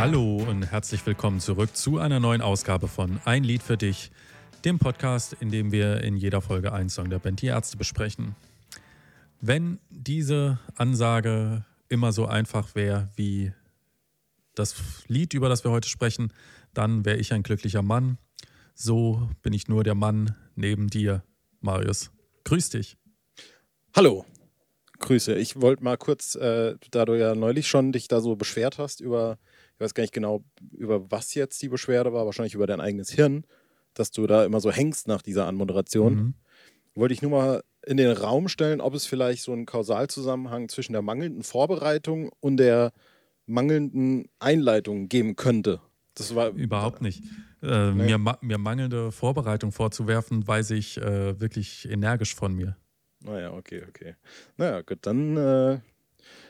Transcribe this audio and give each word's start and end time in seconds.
Hallo 0.00 0.36
und 0.36 0.62
herzlich 0.62 1.04
willkommen 1.06 1.40
zurück 1.40 1.76
zu 1.76 1.98
einer 1.98 2.20
neuen 2.20 2.40
Ausgabe 2.40 2.86
von 2.86 3.20
Ein 3.24 3.42
Lied 3.42 3.64
für 3.64 3.76
dich, 3.76 4.12
dem 4.64 4.78
Podcast, 4.78 5.32
in 5.40 5.50
dem 5.50 5.72
wir 5.72 6.02
in 6.02 6.16
jeder 6.16 6.40
Folge 6.40 6.72
einen 6.72 6.88
Song 6.88 7.10
der 7.10 7.18
Band 7.18 7.42
Die 7.42 7.46
Ärzte 7.46 7.76
besprechen. 7.76 8.36
Wenn 9.40 9.80
diese 9.90 10.60
Ansage 10.76 11.64
immer 11.88 12.12
so 12.12 12.26
einfach 12.26 12.76
wäre 12.76 13.08
wie 13.16 13.52
das 14.54 14.76
Lied, 15.08 15.34
über 15.34 15.48
das 15.48 15.64
wir 15.64 15.72
heute 15.72 15.88
sprechen, 15.88 16.32
dann 16.74 17.04
wäre 17.04 17.16
ich 17.16 17.32
ein 17.32 17.42
glücklicher 17.42 17.82
Mann. 17.82 18.18
So 18.76 19.28
bin 19.42 19.52
ich 19.52 19.66
nur 19.66 19.82
der 19.82 19.96
Mann 19.96 20.36
neben 20.54 20.86
dir, 20.86 21.24
Marius. 21.60 22.12
Grüß 22.44 22.70
dich. 22.70 22.96
Hallo. 23.96 24.24
Grüße. 25.00 25.34
Ich 25.34 25.60
wollte 25.60 25.82
mal 25.82 25.96
kurz, 25.96 26.36
äh, 26.36 26.76
da 26.92 27.04
du 27.04 27.18
ja 27.18 27.34
neulich 27.34 27.66
schon 27.66 27.90
dich 27.90 28.06
da 28.06 28.20
so 28.20 28.36
beschwert 28.36 28.78
hast 28.78 29.00
über, 29.00 29.38
ich 29.78 29.84
weiß 29.84 29.94
gar 29.94 30.02
nicht 30.02 30.12
genau, 30.12 30.42
über 30.72 31.08
was 31.08 31.34
jetzt 31.34 31.62
die 31.62 31.68
Beschwerde 31.68 32.12
war, 32.12 32.26
wahrscheinlich 32.26 32.54
über 32.54 32.66
dein 32.66 32.80
eigenes 32.80 33.10
Hirn, 33.10 33.44
dass 33.94 34.10
du 34.10 34.26
da 34.26 34.44
immer 34.44 34.60
so 34.60 34.72
hängst 34.72 35.06
nach 35.06 35.22
dieser 35.22 35.46
Anmoderation. 35.46 36.14
Mhm. 36.14 36.34
Wollte 36.96 37.14
ich 37.14 37.22
nur 37.22 37.30
mal 37.30 37.62
in 37.86 37.96
den 37.96 38.10
Raum 38.10 38.48
stellen, 38.48 38.80
ob 38.80 38.94
es 38.94 39.06
vielleicht 39.06 39.42
so 39.42 39.52
einen 39.52 39.66
Kausalzusammenhang 39.66 40.68
zwischen 40.68 40.94
der 40.94 41.02
mangelnden 41.02 41.44
Vorbereitung 41.44 42.32
und 42.40 42.56
der 42.56 42.92
mangelnden 43.46 44.28
Einleitung 44.40 45.08
geben 45.08 45.36
könnte. 45.36 45.80
Das 46.14 46.34
war 46.34 46.48
überhaupt 46.48 47.00
nicht. 47.00 47.22
Äh, 47.62 47.92
nee. 47.92 48.16
mir, 48.16 48.38
mir 48.40 48.58
mangelnde 48.58 49.12
Vorbereitung 49.12 49.70
vorzuwerfen, 49.70 50.44
weiß 50.46 50.72
ich 50.72 50.98
äh, 50.98 51.40
wirklich 51.40 51.88
energisch 51.88 52.34
von 52.34 52.52
mir. 52.52 52.76
Naja, 53.20 53.52
okay, 53.52 53.84
okay. 53.88 54.16
Naja, 54.56 54.82
gut, 54.82 54.98
dann 55.02 55.36
äh, 55.36 55.78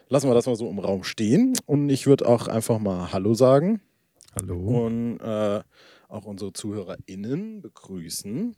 lassen 0.09 0.29
wir 0.29 0.35
das 0.35 0.47
mal 0.47 0.57
so 0.57 0.69
im 0.69 0.79
Raum 0.79 1.05
stehen. 1.05 1.55
Und 1.67 1.89
ich 1.91 2.07
würde 2.07 2.27
auch 2.27 2.49
einfach 2.49 2.79
mal 2.79 3.13
Hallo 3.13 3.35
sagen. 3.35 3.81
Hallo. 4.35 4.87
Und 4.87 5.21
äh, 5.21 5.63
auch 6.09 6.25
unsere 6.25 6.53
ZuhörerInnen 6.53 7.63
begrüßen. 7.63 8.57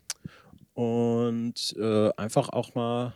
Und 0.74 1.76
äh, 1.78 2.10
einfach 2.16 2.48
auch 2.50 2.74
mal 2.74 3.14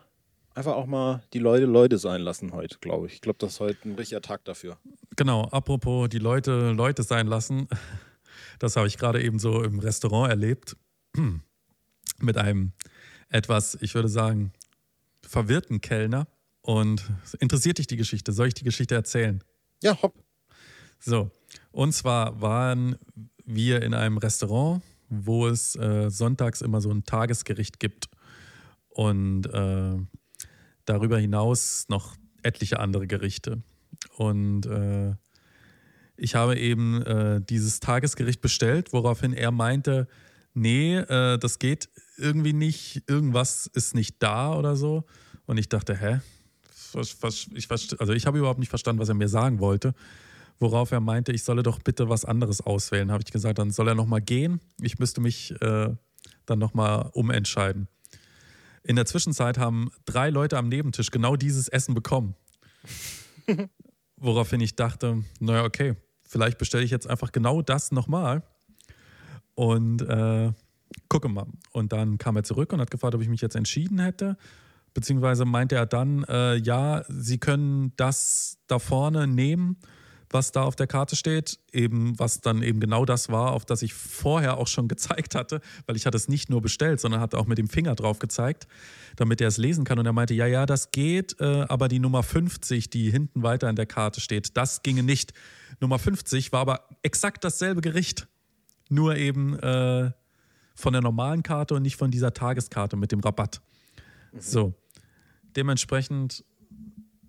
einfach 0.54 0.74
auch 0.74 0.86
mal 0.86 1.22
die 1.32 1.38
Leute 1.38 1.66
Leute 1.66 1.98
sein 1.98 2.20
lassen 2.20 2.52
heute, 2.52 2.78
glaube 2.78 3.06
ich. 3.06 3.14
Ich 3.14 3.20
glaube, 3.20 3.38
das 3.38 3.54
ist 3.54 3.60
heute 3.60 3.88
ein 3.88 3.94
richtiger 3.94 4.20
Tag 4.22 4.44
dafür. 4.44 4.78
Genau, 5.16 5.44
apropos 5.46 6.08
die 6.08 6.18
Leute 6.18 6.72
Leute 6.72 7.02
sein 7.02 7.26
lassen. 7.26 7.68
Das 8.60 8.76
habe 8.76 8.86
ich 8.86 8.98
gerade 8.98 9.20
eben 9.22 9.40
so 9.40 9.64
im 9.64 9.80
Restaurant 9.80 10.30
erlebt. 10.30 10.76
Mit 12.20 12.36
einem 12.36 12.72
etwas, 13.28 13.76
ich 13.80 13.94
würde 13.96 14.08
sagen, 14.08 14.52
verwirrten 15.22 15.80
Kellner. 15.80 16.28
Und 16.64 17.04
interessiert 17.40 17.76
dich 17.76 17.86
die 17.86 17.98
Geschichte? 17.98 18.32
Soll 18.32 18.48
ich 18.48 18.54
die 18.54 18.64
Geschichte 18.64 18.94
erzählen? 18.94 19.44
Ja, 19.82 20.00
hopp. 20.00 20.14
So, 20.98 21.30
und 21.72 21.92
zwar 21.92 22.40
waren 22.40 22.96
wir 23.44 23.82
in 23.82 23.92
einem 23.92 24.16
Restaurant, 24.16 24.82
wo 25.10 25.46
es 25.46 25.76
äh, 25.76 26.08
sonntags 26.08 26.62
immer 26.62 26.80
so 26.80 26.90
ein 26.90 27.04
Tagesgericht 27.04 27.78
gibt. 27.80 28.08
Und 28.88 29.44
äh, 29.44 29.96
darüber 30.86 31.18
hinaus 31.18 31.84
noch 31.88 32.16
etliche 32.42 32.80
andere 32.80 33.06
Gerichte. 33.06 33.62
Und 34.16 34.64
äh, 34.64 35.16
ich 36.16 36.34
habe 36.34 36.58
eben 36.58 37.02
äh, 37.02 37.42
dieses 37.42 37.80
Tagesgericht 37.80 38.40
bestellt, 38.40 38.94
woraufhin 38.94 39.34
er 39.34 39.50
meinte, 39.50 40.08
nee, 40.54 40.96
äh, 40.96 41.36
das 41.36 41.58
geht 41.58 41.90
irgendwie 42.16 42.54
nicht, 42.54 43.02
irgendwas 43.06 43.66
ist 43.66 43.94
nicht 43.94 44.22
da 44.22 44.54
oder 44.54 44.76
so. 44.76 45.04
Und 45.44 45.58
ich 45.58 45.68
dachte, 45.68 45.94
hä? 45.94 46.20
Ich, 46.94 47.70
also 47.98 48.12
ich 48.12 48.26
habe 48.26 48.38
überhaupt 48.38 48.58
nicht 48.58 48.68
verstanden, 48.68 49.00
was 49.00 49.08
er 49.08 49.14
mir 49.14 49.28
sagen 49.28 49.60
wollte. 49.60 49.94
Worauf 50.60 50.92
er 50.92 51.00
meinte, 51.00 51.32
ich 51.32 51.42
solle 51.42 51.62
doch 51.62 51.80
bitte 51.80 52.08
was 52.08 52.24
anderes 52.24 52.60
auswählen. 52.60 53.10
Habe 53.10 53.24
ich 53.26 53.32
gesagt, 53.32 53.58
dann 53.58 53.70
soll 53.70 53.88
er 53.88 53.94
nochmal 53.94 54.20
gehen. 54.20 54.60
Ich 54.80 54.98
müsste 54.98 55.20
mich 55.20 55.50
äh, 55.60 55.94
dann 56.46 56.58
nochmal 56.58 57.10
umentscheiden. 57.12 57.88
In 58.84 58.96
der 58.96 59.06
Zwischenzeit 59.06 59.58
haben 59.58 59.90
drei 60.04 60.30
Leute 60.30 60.58
am 60.58 60.68
Nebentisch 60.68 61.10
genau 61.10 61.36
dieses 61.36 61.68
Essen 61.68 61.94
bekommen. 61.94 62.34
Woraufhin 64.16 64.60
ich 64.60 64.76
dachte, 64.76 65.24
naja, 65.40 65.64
okay, 65.64 65.96
vielleicht 66.22 66.58
bestelle 66.58 66.84
ich 66.84 66.90
jetzt 66.90 67.08
einfach 67.08 67.32
genau 67.32 67.62
das 67.62 67.92
nochmal 67.92 68.42
und 69.54 70.02
äh, 70.02 70.52
gucke 71.08 71.28
mal. 71.28 71.46
Und 71.72 71.92
dann 71.92 72.18
kam 72.18 72.36
er 72.36 72.44
zurück 72.44 72.72
und 72.72 72.80
hat 72.80 72.90
gefragt, 72.90 73.14
ob 73.14 73.22
ich 73.22 73.28
mich 73.28 73.40
jetzt 73.40 73.56
entschieden 73.56 73.98
hätte. 73.98 74.36
Beziehungsweise 74.94 75.44
meinte 75.44 75.74
er 75.74 75.86
dann, 75.86 76.24
äh, 76.24 76.56
ja, 76.56 77.04
Sie 77.08 77.38
können 77.38 77.92
das 77.96 78.58
da 78.68 78.78
vorne 78.78 79.26
nehmen 79.26 79.76
was 80.34 80.50
da 80.50 80.64
auf 80.64 80.74
der 80.74 80.88
Karte 80.88 81.14
steht, 81.16 81.60
eben 81.72 82.18
was 82.18 82.40
dann 82.40 82.62
eben 82.62 82.80
genau 82.80 83.04
das 83.04 83.30
war, 83.30 83.52
auf 83.52 83.64
das 83.64 83.82
ich 83.82 83.94
vorher 83.94 84.58
auch 84.58 84.66
schon 84.66 84.88
gezeigt 84.88 85.34
hatte, 85.34 85.60
weil 85.86 85.96
ich 85.96 86.04
hatte 86.04 86.16
es 86.16 86.28
nicht 86.28 86.50
nur 86.50 86.60
bestellt, 86.60 87.00
sondern 87.00 87.20
hatte 87.20 87.38
auch 87.38 87.46
mit 87.46 87.56
dem 87.56 87.68
Finger 87.68 87.94
drauf 87.94 88.18
gezeigt, 88.18 88.66
damit 89.16 89.40
er 89.40 89.48
es 89.48 89.56
lesen 89.56 89.84
kann. 89.84 89.98
Und 89.98 90.06
er 90.06 90.12
meinte, 90.12 90.34
ja, 90.34 90.46
ja, 90.46 90.66
das 90.66 90.90
geht, 90.90 91.40
äh, 91.40 91.64
aber 91.68 91.88
die 91.88 92.00
Nummer 92.00 92.22
50, 92.22 92.90
die 92.90 93.10
hinten 93.10 93.42
weiter 93.42 93.70
in 93.70 93.76
der 93.76 93.86
Karte 93.86 94.20
steht, 94.20 94.56
das 94.56 94.82
ginge 94.82 95.04
nicht. 95.04 95.32
Nummer 95.80 95.98
50 95.98 96.52
war 96.52 96.60
aber 96.60 96.88
exakt 97.02 97.44
dasselbe 97.44 97.80
Gericht, 97.80 98.26
nur 98.90 99.16
eben 99.16 99.58
äh, 99.60 100.10
von 100.74 100.92
der 100.92 101.02
normalen 101.02 101.44
Karte 101.44 101.74
und 101.74 101.82
nicht 101.82 101.96
von 101.96 102.10
dieser 102.10 102.34
Tageskarte 102.34 102.96
mit 102.96 103.12
dem 103.12 103.20
Rabatt. 103.20 103.60
Mhm. 104.32 104.40
So, 104.40 104.74
dementsprechend 105.56 106.44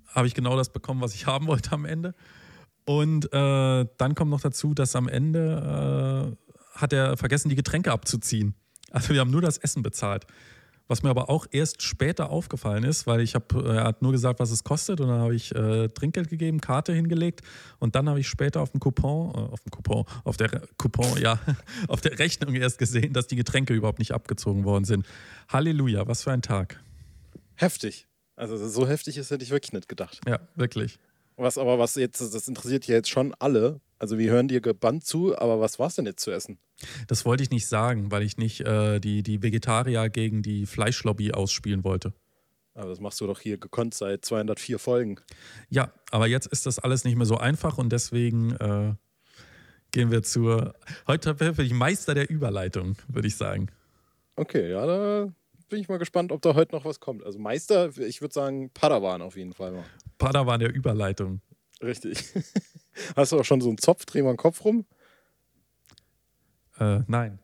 habe 0.08 0.28
ich 0.28 0.34
genau 0.34 0.56
das 0.56 0.70
bekommen, 0.70 1.02
was 1.02 1.14
ich 1.14 1.26
haben 1.28 1.48
wollte 1.48 1.72
am 1.72 1.86
Ende. 1.86 2.14
Und 2.86 3.26
äh, 3.34 3.86
dann 3.98 4.16
kommt 4.16 4.32
noch 4.32 4.42
dazu, 4.42 4.74
dass 4.74 4.96
am 4.96 5.08
Ende 5.08 6.36
äh, 6.36 6.80
hat 6.80 6.94
er 6.94 7.18
vergessen, 7.18 7.50
die 7.50 7.56
Getränke 7.56 7.92
abzuziehen. 7.92 8.54
Also 8.92 9.14
wir 9.14 9.22
haben 9.22 9.32
nur 9.32 9.42
das 9.42 9.58
Essen 9.58 9.82
bezahlt. 9.82 10.26
Was 10.88 11.02
mir 11.02 11.10
aber 11.10 11.32
auch 11.32 11.48
erst 11.50 11.82
später 11.82 12.30
aufgefallen 12.30 12.84
ist, 12.84 13.08
weil 13.08 13.22
ich 13.22 13.34
habe, 13.34 13.60
äh, 13.60 13.78
er 13.78 13.84
hat 13.86 14.04
nur 14.04 14.12
gesagt, 14.12 14.40
was 14.40 14.52
es 14.52 14.64
kostet 14.64 15.02
und 15.02 15.08
dann 15.08 15.20
habe 15.20 15.34
ich 15.34 15.54
äh, 15.56 15.88
Trinkgeld 15.90 16.30
gegeben, 16.30 16.62
Karte 16.62 16.94
hingelegt 16.94 17.42
und 17.80 17.96
dann 17.96 18.08
habe 18.08 18.20
ich 18.20 18.28
später 18.28 18.62
auf 18.62 18.70
dem 18.70 18.80
Coupon, 18.80 19.32
äh, 19.34 19.52
auf 19.52 19.62
dem 19.62 19.72
Coupon, 19.72 20.06
auf 20.24 20.38
der 20.38 20.62
Coupon, 20.78 21.20
ja, 21.20 21.40
auf 21.88 22.02
der 22.02 22.20
Rechnung 22.20 22.54
erst 22.54 22.78
gesehen, 22.78 23.14
dass 23.14 23.26
die 23.26 23.36
Getränke 23.36 23.74
überhaupt 23.74 23.98
nicht 23.98 24.12
abgezogen 24.12 24.64
worden 24.64 24.86
sind. 24.86 25.08
Halleluja, 25.50 26.08
was 26.08 26.22
für 26.22 26.32
ein 26.32 26.44
Tag. 26.44 26.80
Heftig. 27.56 28.08
Also 28.36 28.58
so 28.58 28.88
heftig 28.88 29.18
ist, 29.18 29.32
hätte 29.32 29.44
ich 29.44 29.52
wirklich 29.52 29.74
nicht 29.74 29.88
gedacht. 29.88 30.20
Ja, 30.28 30.40
wirklich. 30.56 31.00
Was 31.38 31.58
aber, 31.58 31.80
was 31.80 31.96
jetzt, 31.96 32.22
das 32.22 32.48
interessiert 32.48 32.88
ja 32.88 32.96
jetzt 32.96 33.10
schon 33.10 33.34
alle. 33.40 33.82
Also 33.98 34.18
wir 34.18 34.32
hören 34.32 34.48
dir 34.48 34.62
gebannt 34.62 35.06
zu, 35.06 35.38
aber 35.38 35.60
was 35.60 35.80
war 35.80 35.88
es 35.88 35.96
denn 35.96 36.06
jetzt 36.06 36.22
zu 36.22 36.32
essen? 36.32 36.60
Das 37.08 37.26
wollte 37.26 37.44
ich 37.44 37.50
nicht 37.50 37.68
sagen, 37.68 38.12
weil 38.12 38.24
ich 38.24 38.38
nicht 38.38 38.62
äh, 38.62 39.00
die, 39.00 39.24
die 39.24 39.42
Vegetarier 39.42 40.10
gegen 40.10 40.42
die 40.42 40.66
Fleischlobby 40.66 41.32
ausspielen 41.32 41.84
wollte. 41.84 42.14
Aber 42.74 42.90
das 42.90 43.00
machst 43.00 43.22
du 43.22 43.28
doch 43.28 43.40
hier 43.40 43.58
gekonnt 43.58 43.94
seit 43.94 44.26
204 44.26 44.80
Folgen. 44.80 45.20
Ja, 45.70 45.94
aber 46.12 46.28
jetzt 46.28 46.48
ist 46.48 46.66
das 46.66 46.78
alles 46.78 47.06
nicht 47.06 47.16
mehr 47.16 47.26
so 47.26 47.38
einfach 47.38 47.78
und 47.78 47.90
deswegen 47.90 48.52
äh, 48.58 48.94
gehen 49.92 50.12
wir 50.12 50.24
zur. 50.24 50.74
Heute 51.08 51.34
bin 51.36 51.54
ich 51.66 51.74
Meister 51.74 52.14
der 52.14 52.30
Überleitung, 52.30 52.98
würde 53.08 53.30
ich 53.30 53.38
sagen. 53.38 53.68
Okay, 54.36 54.72
ja, 54.72 54.86
da 54.86 55.34
bin 55.70 55.80
ich 55.80 55.90
mal 55.90 55.98
gespannt, 55.98 56.32
ob 56.32 56.42
da 56.42 56.56
heute 56.56 56.76
noch 56.76 56.86
was 56.86 57.00
kommt. 57.00 57.24
Also 57.24 57.40
Meister, 57.40 57.98
ich 57.98 58.22
würde 58.22 58.34
sagen 58.34 58.70
Padawan 58.74 59.22
auf 59.22 59.36
jeden 59.36 59.54
Fall 59.54 59.72
mal. 59.72 59.86
Padawan 60.18 60.60
der 60.60 60.74
Überleitung. 60.74 61.42
Richtig. 61.82 62.24
Hast 63.16 63.32
du 63.32 63.40
auch 63.40 63.46
schon 63.46 63.62
so 63.62 63.70
einen 63.70 63.78
Zopf, 63.78 64.06
dreh 64.06 64.22
mal 64.22 64.34
den 64.34 64.38
Kopf 64.38 64.64
rum? 64.64 64.86
Äh, 66.80 67.00
nein. 67.08 67.40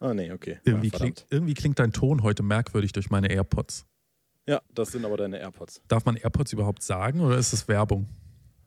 Ah, 0.00 0.14
nee, 0.14 0.32
okay. 0.32 0.58
Irgendwie, 0.64 0.88
ja, 0.88 0.98
klingt, 0.98 1.26
irgendwie 1.30 1.54
klingt 1.54 1.78
dein 1.78 1.92
Ton 1.92 2.22
heute 2.22 2.42
merkwürdig 2.42 2.92
durch 2.92 3.10
meine 3.10 3.30
AirPods. 3.30 3.86
Ja, 4.46 4.62
das 4.74 4.92
sind 4.92 5.04
aber 5.04 5.16
deine 5.16 5.38
AirPods. 5.38 5.82
Darf 5.88 6.04
man 6.06 6.16
AirPods 6.16 6.52
überhaupt 6.52 6.82
sagen 6.82 7.20
oder 7.20 7.36
ist 7.36 7.52
das 7.52 7.68
Werbung? 7.68 8.08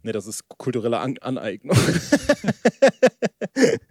Nee, 0.04 0.12
das 0.12 0.28
ist 0.28 0.48
kulturelle 0.48 1.00
An 1.00 1.18
Aneignung. 1.20 1.78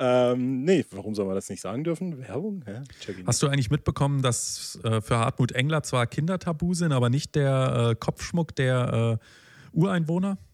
Ähm, 0.00 0.62
nee, 0.62 0.84
warum 0.92 1.14
soll 1.14 1.26
man 1.26 1.34
das 1.34 1.48
nicht 1.48 1.60
sagen 1.60 1.82
dürfen? 1.82 2.18
Werbung? 2.18 2.64
Hast 3.26 3.42
du 3.42 3.48
eigentlich 3.48 3.70
mitbekommen, 3.70 4.22
dass 4.22 4.78
äh, 4.84 5.00
für 5.00 5.18
Hartmut 5.18 5.52
Engler 5.52 5.82
zwar 5.82 6.06
Kindertabu 6.06 6.72
sind, 6.74 6.92
aber 6.92 7.10
nicht 7.10 7.34
der 7.34 7.90
äh, 7.90 7.94
Kopfschmuck 7.96 8.54
der 8.54 9.18
äh, 9.20 9.76
Ureinwohner? 9.76 10.38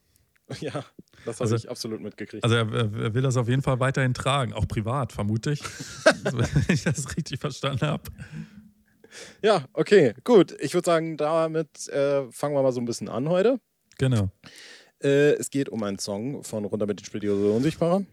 Ja, 0.61 0.85
das 1.25 1.37
habe 1.41 1.44
also, 1.44 1.56
ich 1.56 1.70
absolut 1.70 2.02
mitgekriegt. 2.02 2.44
Also 2.44 2.56
er, 2.56 2.70
er, 2.70 3.14
will 3.14 3.23
das 3.23 3.38
auf 3.38 3.49
jeden 3.49 3.62
Fall 3.62 3.81
weiterhin 3.81 4.12
tragen, 4.12 4.52
auch 4.52 4.69
privat, 4.69 5.11
vermute 5.11 5.52
ich, 5.52 5.62
wenn 6.23 6.46
ich 6.69 6.85
das 6.85 7.17
richtig 7.17 7.41
verstanden 7.41 7.87
habe. 7.87 8.02
Ja, 9.43 9.64
okay, 9.73 10.12
gut. 10.25 10.55
Ich 10.61 10.75
würde 10.75 10.85
sagen, 10.85 11.17
damit 11.17 11.88
äh, 11.88 12.31
fangen 12.31 12.55
wir 12.55 12.62
mal 12.62 12.73
so 12.73 12.81
ein 12.81 12.85
bisschen 12.85 13.08
an 13.08 13.31
heute. 13.31 13.58
Genau. 13.96 14.31
Äh, 15.02 15.32
es 15.35 15.50
geht 15.50 15.69
um 15.69 15.82
einen 15.82 15.99
Song 15.99 16.43
von 16.44 16.64
Runter 16.64 16.87
mit 16.87 17.00
den 17.00 17.05
Spediose 17.05 17.50
Unsichtbarer. 17.50 18.05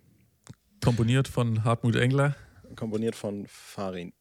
Komponiert 0.84 1.28
von 1.28 1.64
Hartmut 1.64 1.96
Engler. 1.96 2.36
Komponiert 2.76 3.16
von 3.16 3.46
Farin 3.48 4.14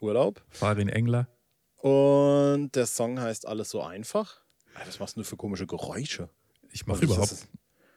Urlaub. 0.00 0.42
Farin 0.50 0.88
Engler. 0.88 1.28
Und 1.76 2.70
der 2.74 2.86
Song 2.86 3.20
heißt 3.20 3.46
Alles 3.46 3.70
so 3.70 3.82
einfach. 3.82 4.40
Was 4.86 4.98
machst 4.98 5.16
du 5.16 5.24
für 5.24 5.36
komische 5.36 5.66
Geräusche? 5.66 6.28
Ich 6.70 6.86
mache 6.86 7.04
überhaupt. 7.04 7.32
Das, 7.32 7.48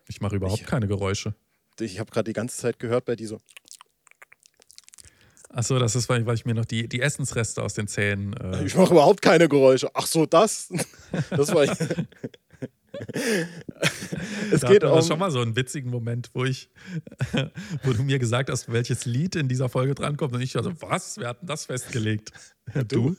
Ich 0.07 0.21
mache 0.21 0.35
überhaupt 0.35 0.61
Ich- 0.61 0.67
keine 0.67 0.87
Geräusche. 0.87 1.35
Ich 1.79 1.99
habe 1.99 2.09
gerade 2.11 2.29
die 2.29 2.33
ganze 2.33 2.57
Zeit 2.57 2.79
gehört 2.79 3.05
bei 3.05 3.15
die 3.15 3.25
so. 3.25 3.39
Achso, 5.49 5.77
das 5.79 5.95
ist, 5.95 6.09
weil 6.09 6.25
weil 6.25 6.35
ich 6.35 6.45
mir 6.45 6.53
noch 6.53 6.65
die, 6.65 6.87
die 6.87 7.01
Essensreste 7.01 7.61
aus 7.63 7.73
den 7.73 7.87
Zähnen. 7.87 8.33
Äh, 8.33 8.65
Ich 8.65 8.75
mache 8.75 8.91
überhaupt 8.93 9.21
keine 9.21 9.47
Geräusche. 9.49 9.89
Ach 9.93 10.05
so, 10.07 10.25
das? 10.25 10.69
Das 11.29 11.53
war. 11.53 11.65
es 14.51 14.61
da 14.61 14.67
geht 14.67 14.83
hatten 14.83 14.93
wir 14.93 14.93
um. 14.93 15.01
schon 15.03 15.19
mal 15.19 15.31
so 15.31 15.41
einen 15.41 15.55
witzigen 15.55 15.89
Moment, 15.89 16.29
wo 16.33 16.45
ich, 16.45 16.69
wo 17.83 17.93
du 17.93 18.03
mir 18.03 18.19
gesagt 18.19 18.49
hast, 18.49 18.71
welches 18.71 19.05
Lied 19.05 19.35
in 19.35 19.47
dieser 19.47 19.69
Folge 19.69 19.95
drankommt. 19.95 20.33
Und 20.33 20.41
ich 20.41 20.53
so, 20.53 20.81
was? 20.81 21.17
Wer 21.17 21.29
hat 21.29 21.41
denn 21.41 21.47
das 21.47 21.65
festgelegt? 21.65 22.31
Du? 22.87 23.15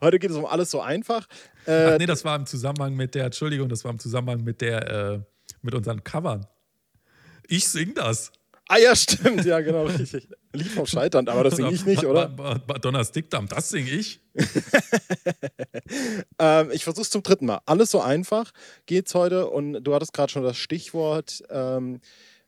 Heute 0.00 0.18
geht 0.18 0.30
es 0.30 0.36
um 0.36 0.46
alles 0.46 0.70
so 0.70 0.80
einfach. 0.80 1.26
Ach 1.64 1.68
Äh, 1.68 1.98
nee, 1.98 2.06
das 2.06 2.24
war 2.24 2.34
im 2.34 2.46
Zusammenhang 2.46 2.94
mit 2.94 3.14
der, 3.14 3.26
Entschuldigung, 3.26 3.68
das 3.68 3.84
war 3.84 3.90
im 3.90 3.98
Zusammenhang 3.98 4.42
mit 4.42 4.62
der, 4.62 4.90
äh, 4.90 5.20
mit 5.60 5.74
unseren 5.74 6.02
Covern. 6.02 6.46
Ich 7.46 7.68
sing 7.68 7.92
das. 7.92 8.32
Ah 8.68 8.78
ja, 8.78 8.94
stimmt, 8.96 9.44
ja, 9.44 9.60
genau, 9.60 9.84
richtig. 9.84 10.28
Lied 10.52 10.68
vom 10.68 10.86
Scheitern, 10.86 11.28
aber 11.28 11.44
das 11.44 11.56
singe 11.56 11.72
ich 11.72 11.84
nicht, 11.84 12.04
oder? 12.04 12.28
Madonnas 12.66 13.12
Dickdarm, 13.12 13.48
das 13.48 13.70
sing 13.70 13.86
ich. 13.86 14.20
Ähm, 16.38 16.70
ich 16.72 16.82
versuche 16.84 17.02
es 17.02 17.10
zum 17.10 17.22
dritten 17.22 17.46
Mal. 17.46 17.60
Alles 17.66 17.90
so 17.90 18.00
einfach 18.00 18.52
geht's 18.86 19.14
heute 19.14 19.48
und 19.48 19.84
du 19.84 19.94
hattest 19.94 20.12
gerade 20.12 20.32
schon 20.32 20.42
das 20.42 20.56
Stichwort, 20.56 21.42
ähm, 21.50 22.00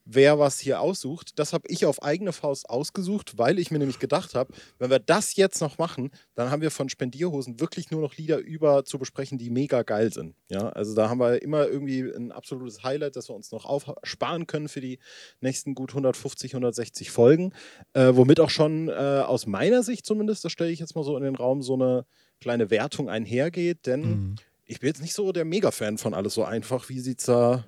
wer 0.06 0.38
was 0.38 0.61
hier 0.61 0.81
aussucht. 0.81 1.38
Das 1.38 1.53
habe 1.53 1.69
ich 1.69 1.85
auf 1.85 2.03
eigene 2.03 2.32
Faust 2.32 2.70
ausgesucht, 2.70 3.37
weil 3.37 3.58
ich 3.58 3.70
mir 3.70 3.79
nämlich 3.79 3.99
gedacht 3.99 4.35
habe, 4.35 4.55
wenn 4.79 4.88
wir 4.88 5.00
das 5.00 5.37
jetzt 5.37 5.61
noch 5.61 5.79
machen, 5.79 6.11
dann 6.35 6.50
haben 6.50 6.62
wir 6.62 6.70
von 6.70 6.88
Spendierhosen 6.88 7.61
wirklich 7.61 7.91
nur 7.91 8.00
noch 8.00 8.17
Lieder 8.17 8.38
über 8.38 8.85
zu 8.85 8.99
besprechen, 8.99 9.37
die 9.37 9.50
mega 9.50 9.82
geil 9.82 10.12
sind. 10.12 10.37
Ja, 10.49 10.69
also 10.70 10.94
da 10.94 11.11
haben 11.11 11.19
wir 11.19 11.43
immer 11.43 11.67
irgendwie 11.67 12.00
ein 12.03 12.31
absolutes 12.32 12.85
Highlight, 12.85 13.17
das 13.17 13.29
wir 13.29 13.35
uns 13.35 13.50
noch 13.50 13.64
aufsparen 13.64 14.47
können 14.47 14.69
für 14.69 14.81
die 14.81 14.99
nächsten 15.41 15.75
gut 15.75 15.91
150, 15.91 16.55
160 16.55 17.11
Folgen. 17.11 17.52
Äh, 17.93 18.12
womit 18.14 18.38
auch 18.41 18.50
schon 18.50 18.88
äh, 18.88 18.93
aus 18.93 19.47
meiner 19.47 19.82
Sicht 19.82 20.06
zumindest, 20.06 20.44
das 20.44 20.52
stelle 20.52 20.70
ich 20.70 20.79
jetzt 20.79 20.94
mal 20.94 21.05
so 21.05 21.17
in 21.17 21.25
den 21.25 21.35
Raum, 21.35 21.62
so 21.62 21.75
eine 21.75 22.06
kleine 22.41 22.70
Wertung 22.70 23.09
einhergeht, 23.11 23.87
denn 23.87 24.00
Mhm. 24.02 24.35
ich 24.67 24.79
bin 24.81 24.88
jetzt 24.88 25.02
nicht 25.02 25.14
so 25.14 25.32
der 25.32 25.44
Mega-Fan 25.44 25.99
von 25.99 26.14
alles 26.14 26.35
so 26.35 26.44
einfach. 26.44 26.88
Wie 26.88 27.00
sieht's 27.00 27.25
da 27.25 27.64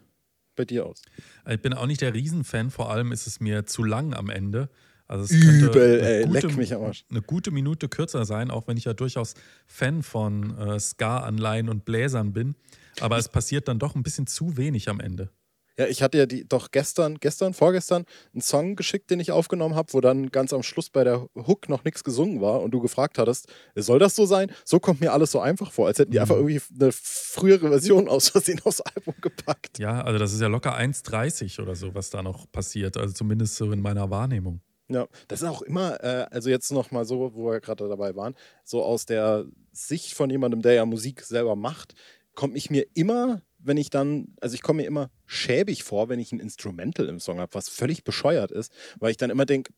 bei 0.58 0.66
dir 0.66 0.84
aus? 0.84 1.00
Ich 1.48 1.62
bin 1.62 1.72
auch 1.72 1.86
nicht 1.86 2.02
der 2.02 2.12
Riesenfan, 2.12 2.70
vor 2.70 2.90
allem 2.90 3.12
ist 3.12 3.26
es 3.26 3.40
mir 3.40 3.64
zu 3.64 3.82
lang 3.82 4.12
am 4.12 4.28
Ende. 4.28 4.68
Also 5.06 5.24
es 5.24 5.30
Übel, 5.30 6.00
ey, 6.00 6.24
eine 6.24 6.32
leck 6.32 6.54
mich 6.56 6.74
am 6.74 6.82
Arsch. 6.82 7.06
Eine 7.10 7.22
gute 7.22 7.50
Minute 7.50 7.88
kürzer 7.88 8.26
sein, 8.26 8.50
auch 8.50 8.68
wenn 8.68 8.76
ich 8.76 8.84
ja 8.84 8.92
durchaus 8.92 9.34
Fan 9.66 10.02
von 10.02 10.56
äh, 10.58 10.78
Ska-Anleihen 10.78 11.70
und 11.70 11.86
Bläsern 11.86 12.34
bin. 12.34 12.56
Aber 13.00 13.16
es 13.16 13.30
passiert 13.30 13.68
dann 13.68 13.78
doch 13.78 13.94
ein 13.94 14.02
bisschen 14.02 14.26
zu 14.26 14.58
wenig 14.58 14.90
am 14.90 15.00
Ende. 15.00 15.30
Ja, 15.78 15.86
ich 15.86 16.02
hatte 16.02 16.18
ja 16.18 16.26
die 16.26 16.46
doch 16.46 16.70
gestern, 16.72 17.18
gestern, 17.20 17.54
vorgestern 17.54 18.04
einen 18.32 18.42
Song 18.42 18.74
geschickt, 18.76 19.10
den 19.10 19.20
ich 19.20 19.30
aufgenommen 19.30 19.76
habe, 19.76 19.92
wo 19.92 20.00
dann 20.00 20.30
ganz 20.30 20.52
am 20.52 20.62
Schluss 20.64 20.90
bei 20.90 21.04
der 21.04 21.28
Hook 21.36 21.68
noch 21.68 21.84
nichts 21.84 22.02
gesungen 22.02 22.40
war 22.40 22.60
und 22.62 22.72
du 22.72 22.80
gefragt 22.80 23.16
hattest, 23.18 23.46
soll 23.76 23.98
das 24.00 24.16
so 24.16 24.26
sein? 24.26 24.50
So 24.64 24.80
kommt 24.80 25.00
mir 25.00 25.12
alles 25.12 25.30
so 25.30 25.40
einfach 25.40 25.70
vor, 25.70 25.86
als 25.86 25.98
hätten 26.00 26.10
die 26.10 26.18
Mhm. 26.18 26.22
einfach 26.22 26.36
irgendwie 26.36 26.60
eine 26.80 26.90
frühere 26.92 27.68
Version 27.68 28.08
aus 28.08 28.28
Versehen 28.30 28.60
aufs 28.64 28.80
Album 28.80 29.14
gepackt. 29.20 29.78
Ja, 29.78 30.00
also 30.02 30.18
das 30.18 30.32
ist 30.32 30.40
ja 30.40 30.48
locker 30.48 30.74
1,30 30.76 31.60
oder 31.60 31.76
so, 31.76 31.94
was 31.94 32.10
da 32.10 32.22
noch 32.22 32.50
passiert. 32.50 32.96
Also 32.96 33.14
zumindest 33.14 33.54
so 33.56 33.70
in 33.70 33.80
meiner 33.80 34.10
Wahrnehmung. 34.10 34.60
Ja, 34.90 35.06
das 35.28 35.42
ist 35.42 35.48
auch 35.48 35.62
immer, 35.62 36.02
äh, 36.02 36.26
also 36.30 36.48
jetzt 36.50 36.72
noch 36.72 36.90
mal 36.90 37.04
so, 37.04 37.32
wo 37.34 37.50
wir 37.52 37.60
gerade 37.60 37.88
dabei 37.88 38.16
waren, 38.16 38.34
so 38.64 38.82
aus 38.82 39.04
der 39.06 39.44
Sicht 39.70 40.14
von 40.14 40.30
jemandem, 40.30 40.62
der 40.62 40.72
ja 40.72 40.86
Musik 40.86 41.20
selber 41.20 41.56
macht, 41.56 41.94
komme 42.34 42.56
ich 42.56 42.70
mir 42.70 42.86
immer, 42.94 43.42
wenn 43.58 43.76
ich 43.76 43.90
dann, 43.90 44.34
also 44.40 44.54
ich 44.54 44.62
komme 44.62 44.82
mir 44.82 44.88
immer 44.88 45.10
schäbig 45.26 45.82
vor, 45.82 46.08
wenn 46.08 46.18
ich 46.20 46.32
ein 46.32 46.40
Instrumental 46.40 47.08
im 47.08 47.20
Song 47.20 47.38
habe, 47.40 47.54
was 47.54 47.68
völlig 47.68 48.04
bescheuert 48.04 48.50
ist, 48.50 48.72
weil 48.98 49.10
ich 49.10 49.16
dann 49.16 49.30
immer 49.30 49.46
denke, 49.46 49.72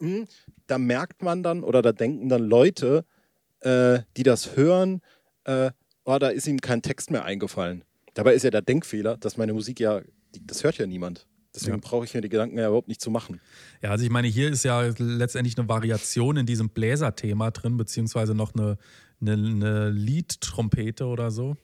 da 0.67 0.79
merkt 0.79 1.23
man 1.23 1.43
dann 1.43 1.65
oder 1.65 1.83
da 1.83 1.93
denken 1.93 2.29
dann 2.29 2.43
Leute, 2.45 3.05
äh, 3.61 4.01
die 4.17 4.23
das 4.23 4.57
hören, 4.57 5.01
äh, 5.45 5.71
oh, 6.05 6.19
da 6.19 6.29
ist 6.29 6.47
ihm 6.47 6.61
kein 6.61 6.83
Text 6.83 7.11
mehr 7.11 7.25
eingefallen. 7.25 7.85
Dabei 8.15 8.35
ist 8.35 8.43
ja 8.43 8.51
der 8.51 8.63
Denkfehler, 8.63 9.17
dass 9.17 9.37
meine 9.37 9.53
Musik 9.53 9.81
ja, 9.81 10.01
die, 10.35 10.47
das 10.47 10.65
hört 10.65 10.79
ja 10.79 10.87
niemand. 10.87 11.27
Deswegen 11.55 11.77
Ja. 11.77 11.81
brauche 11.83 12.05
ich 12.05 12.15
mir 12.15 12.21
die 12.21 12.29
Gedanken 12.29 12.59
ja 12.59 12.67
überhaupt 12.69 12.89
nicht 12.89 13.01
zu 13.01 13.11
machen. 13.11 13.41
Ja, 13.83 13.91
also 13.91 14.05
ich 14.05 14.11
meine, 14.11 14.29
hier 14.29 14.51
ist 14.51 14.65
ja 14.65 14.83
letztendlich 14.99 15.59
eine 15.59 15.69
Variation 15.69 16.37
in 16.37 16.47
diesem 16.47 16.69
Bläserthema 16.71 17.51
drin, 17.51 17.77
beziehungsweise 17.77 18.35
noch 18.35 18.55
eine, 18.55 18.79
eine, 19.21 19.33
eine 19.33 19.91
Liedtrompete 19.91 21.07
oder 21.07 21.31
so. 21.31 21.57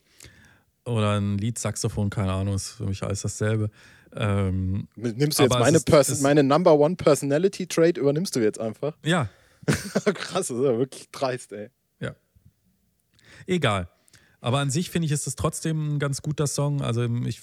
Oder 0.87 1.19
ein 1.21 1.37
Liedsaxophon, 1.39 2.11
keine 2.11 2.33
Ahnung, 2.33 2.55
ist 2.55 2.71
für 2.71 2.85
mich 2.87 3.03
alles 3.03 3.23
dasselbe. 3.23 3.71
Ähm, 4.15 4.87
Nimmst 4.97 5.39
du 5.39 5.43
jetzt 5.43 5.53
meine, 5.59 5.77
ist- 5.79 5.85
Person 5.87 6.15
es- 6.15 6.21
meine 6.23 6.43
Number 6.43 6.79
One 6.79 6.95
Personality 6.97 7.67
Trait, 7.67 7.99
übernimmst 7.99 8.35
du 8.37 8.41
jetzt 8.41 8.59
einfach? 8.61 8.97
ja, 9.05 9.29
Krass, 10.05 10.47
das 10.47 10.51
ist 10.51 10.63
ja 10.65 10.79
wirklich 10.79 11.11
dreist, 11.11 11.53
ey. 11.53 11.71
egal. 13.47 13.89
Aber 14.41 14.59
an 14.61 14.71
sich 14.71 14.91
finde 14.91 15.07
ich, 15.07 15.13
ist 15.13 15.27
es 15.27 15.35
trotzdem 15.35 15.95
ein 15.95 15.99
ganz 15.99 16.23
guter 16.23 16.47
Song. 16.47 16.83
Also 16.83 17.05
ich, 17.27 17.41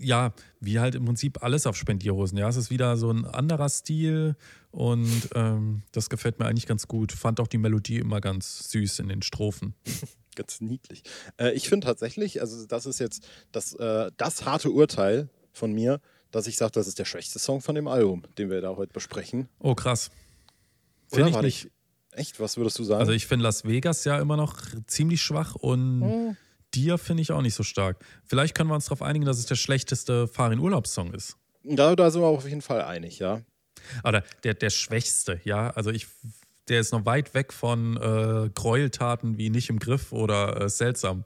ja, 0.00 0.32
wie 0.60 0.80
halt 0.80 0.94
im 0.94 1.04
Prinzip 1.04 1.42
alles 1.42 1.66
auf 1.66 1.76
Spendierhosen. 1.76 2.38
Ja, 2.38 2.48
es 2.48 2.56
ist 2.56 2.70
wieder 2.70 2.96
so 2.96 3.10
ein 3.10 3.24
anderer 3.24 3.68
Stil 3.68 4.34
und 4.70 5.28
ähm, 5.34 5.82
das 5.92 6.10
gefällt 6.10 6.38
mir 6.38 6.46
eigentlich 6.46 6.66
ganz 6.66 6.88
gut. 6.88 7.12
Fand 7.12 7.38
auch 7.40 7.46
die 7.48 7.58
Melodie 7.58 7.98
immer 7.98 8.20
ganz 8.20 8.70
süß 8.70 8.98
in 9.00 9.08
den 9.08 9.22
Strophen. 9.22 9.74
Ganz 10.36 10.60
niedlich. 10.60 11.02
Äh, 11.38 11.52
ich 11.54 11.68
finde 11.68 11.86
tatsächlich, 11.88 12.40
also 12.40 12.64
das 12.64 12.86
ist 12.86 13.00
jetzt 13.00 13.26
das, 13.50 13.74
äh, 13.74 14.12
das 14.16 14.44
harte 14.46 14.70
Urteil 14.70 15.28
von 15.52 15.72
mir, 15.72 16.00
dass 16.30 16.46
ich 16.46 16.56
sage, 16.56 16.70
das 16.70 16.86
ist 16.86 17.00
der 17.00 17.04
schwächste 17.04 17.40
Song 17.40 17.60
von 17.60 17.74
dem 17.74 17.88
Album, 17.88 18.22
den 18.38 18.48
wir 18.48 18.60
da 18.60 18.76
heute 18.76 18.92
besprechen. 18.92 19.48
Oh, 19.58 19.74
krass. 19.74 20.08
Finde 21.08 21.30
ich 21.30 21.40
nicht. 21.42 21.64
ich- 21.66 21.70
Echt, 22.12 22.38
was 22.40 22.56
würdest 22.56 22.78
du 22.78 22.84
sagen? 22.84 23.00
Also 23.00 23.10
ich 23.12 23.26
finde 23.26 23.42
Las 23.42 23.64
Vegas 23.64 24.04
ja 24.04 24.20
immer 24.20 24.36
noch 24.36 24.56
ziemlich 24.86 25.20
schwach 25.20 25.56
und 25.56 26.00
Hm. 26.02 26.36
Dir 26.74 26.98
finde 26.98 27.22
ich 27.22 27.32
auch 27.32 27.42
nicht 27.42 27.54
so 27.54 27.62
stark. 27.62 27.98
Vielleicht 28.24 28.54
können 28.54 28.70
wir 28.70 28.74
uns 28.74 28.86
darauf 28.86 29.02
einigen, 29.02 29.24
dass 29.24 29.38
es 29.38 29.46
der 29.46 29.56
schlechteste 29.56 30.28
Farin-Urlaubssong 30.28 31.12
ist. 31.14 31.36
da, 31.64 31.94
da 31.96 32.10
sind 32.10 32.22
wir 32.22 32.28
auf 32.28 32.48
jeden 32.48 32.62
Fall 32.62 32.82
einig, 32.82 33.18
ja. 33.18 33.42
Oder 34.04 34.22
der, 34.44 34.54
der 34.54 34.70
schwächste, 34.70 35.40
ja. 35.44 35.70
Also 35.70 35.90
ich, 35.90 36.06
der 36.68 36.80
ist 36.80 36.92
noch 36.92 37.06
weit 37.06 37.34
weg 37.34 37.52
von 37.52 37.96
äh, 37.96 38.50
Gräueltaten 38.54 39.38
wie 39.38 39.50
nicht 39.50 39.70
im 39.70 39.78
Griff 39.78 40.12
oder 40.12 40.62
äh, 40.62 40.68
seltsam. 40.68 41.24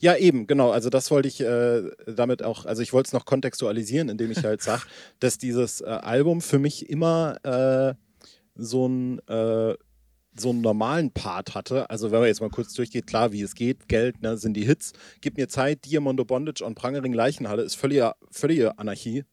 Ja, 0.00 0.16
eben, 0.16 0.48
genau. 0.48 0.72
Also 0.72 0.90
das 0.90 1.12
wollte 1.12 1.28
ich 1.28 1.40
äh, 1.40 1.82
damit 2.06 2.42
auch, 2.42 2.66
also 2.66 2.82
ich 2.82 2.92
wollte 2.92 3.06
es 3.08 3.12
noch 3.12 3.24
kontextualisieren, 3.24 4.08
indem 4.08 4.32
ich 4.32 4.42
halt 4.44 4.60
sage, 4.60 4.82
dass 5.20 5.38
dieses 5.38 5.80
äh, 5.80 5.84
Album 5.84 6.40
für 6.40 6.58
mich 6.58 6.90
immer 6.90 7.36
äh, 7.44 7.94
so 8.56 8.88
ein 8.88 9.20
äh, 9.28 9.74
so 10.36 10.50
einen 10.50 10.60
normalen 10.62 11.10
Part 11.10 11.54
hatte. 11.54 11.90
Also 11.90 12.10
wenn 12.10 12.20
man 12.20 12.28
jetzt 12.28 12.40
mal 12.40 12.48
kurz 12.50 12.72
durchgeht, 12.74 13.06
klar, 13.06 13.32
wie 13.32 13.42
es 13.42 13.54
geht, 13.54 13.88
Geld, 13.88 14.22
ne, 14.22 14.36
sind 14.38 14.54
die 14.54 14.64
Hits. 14.64 14.92
Gib 15.20 15.36
mir 15.36 15.48
Zeit, 15.48 15.84
Diamondo 15.84 16.24
Bondage 16.24 16.64
und 16.64 16.74
Prangering 16.74 17.12
Leichenhalle 17.12 17.62
ist 17.62 17.74
völlige, 17.74 18.14
völlige 18.30 18.78
Anarchie. 18.78 19.24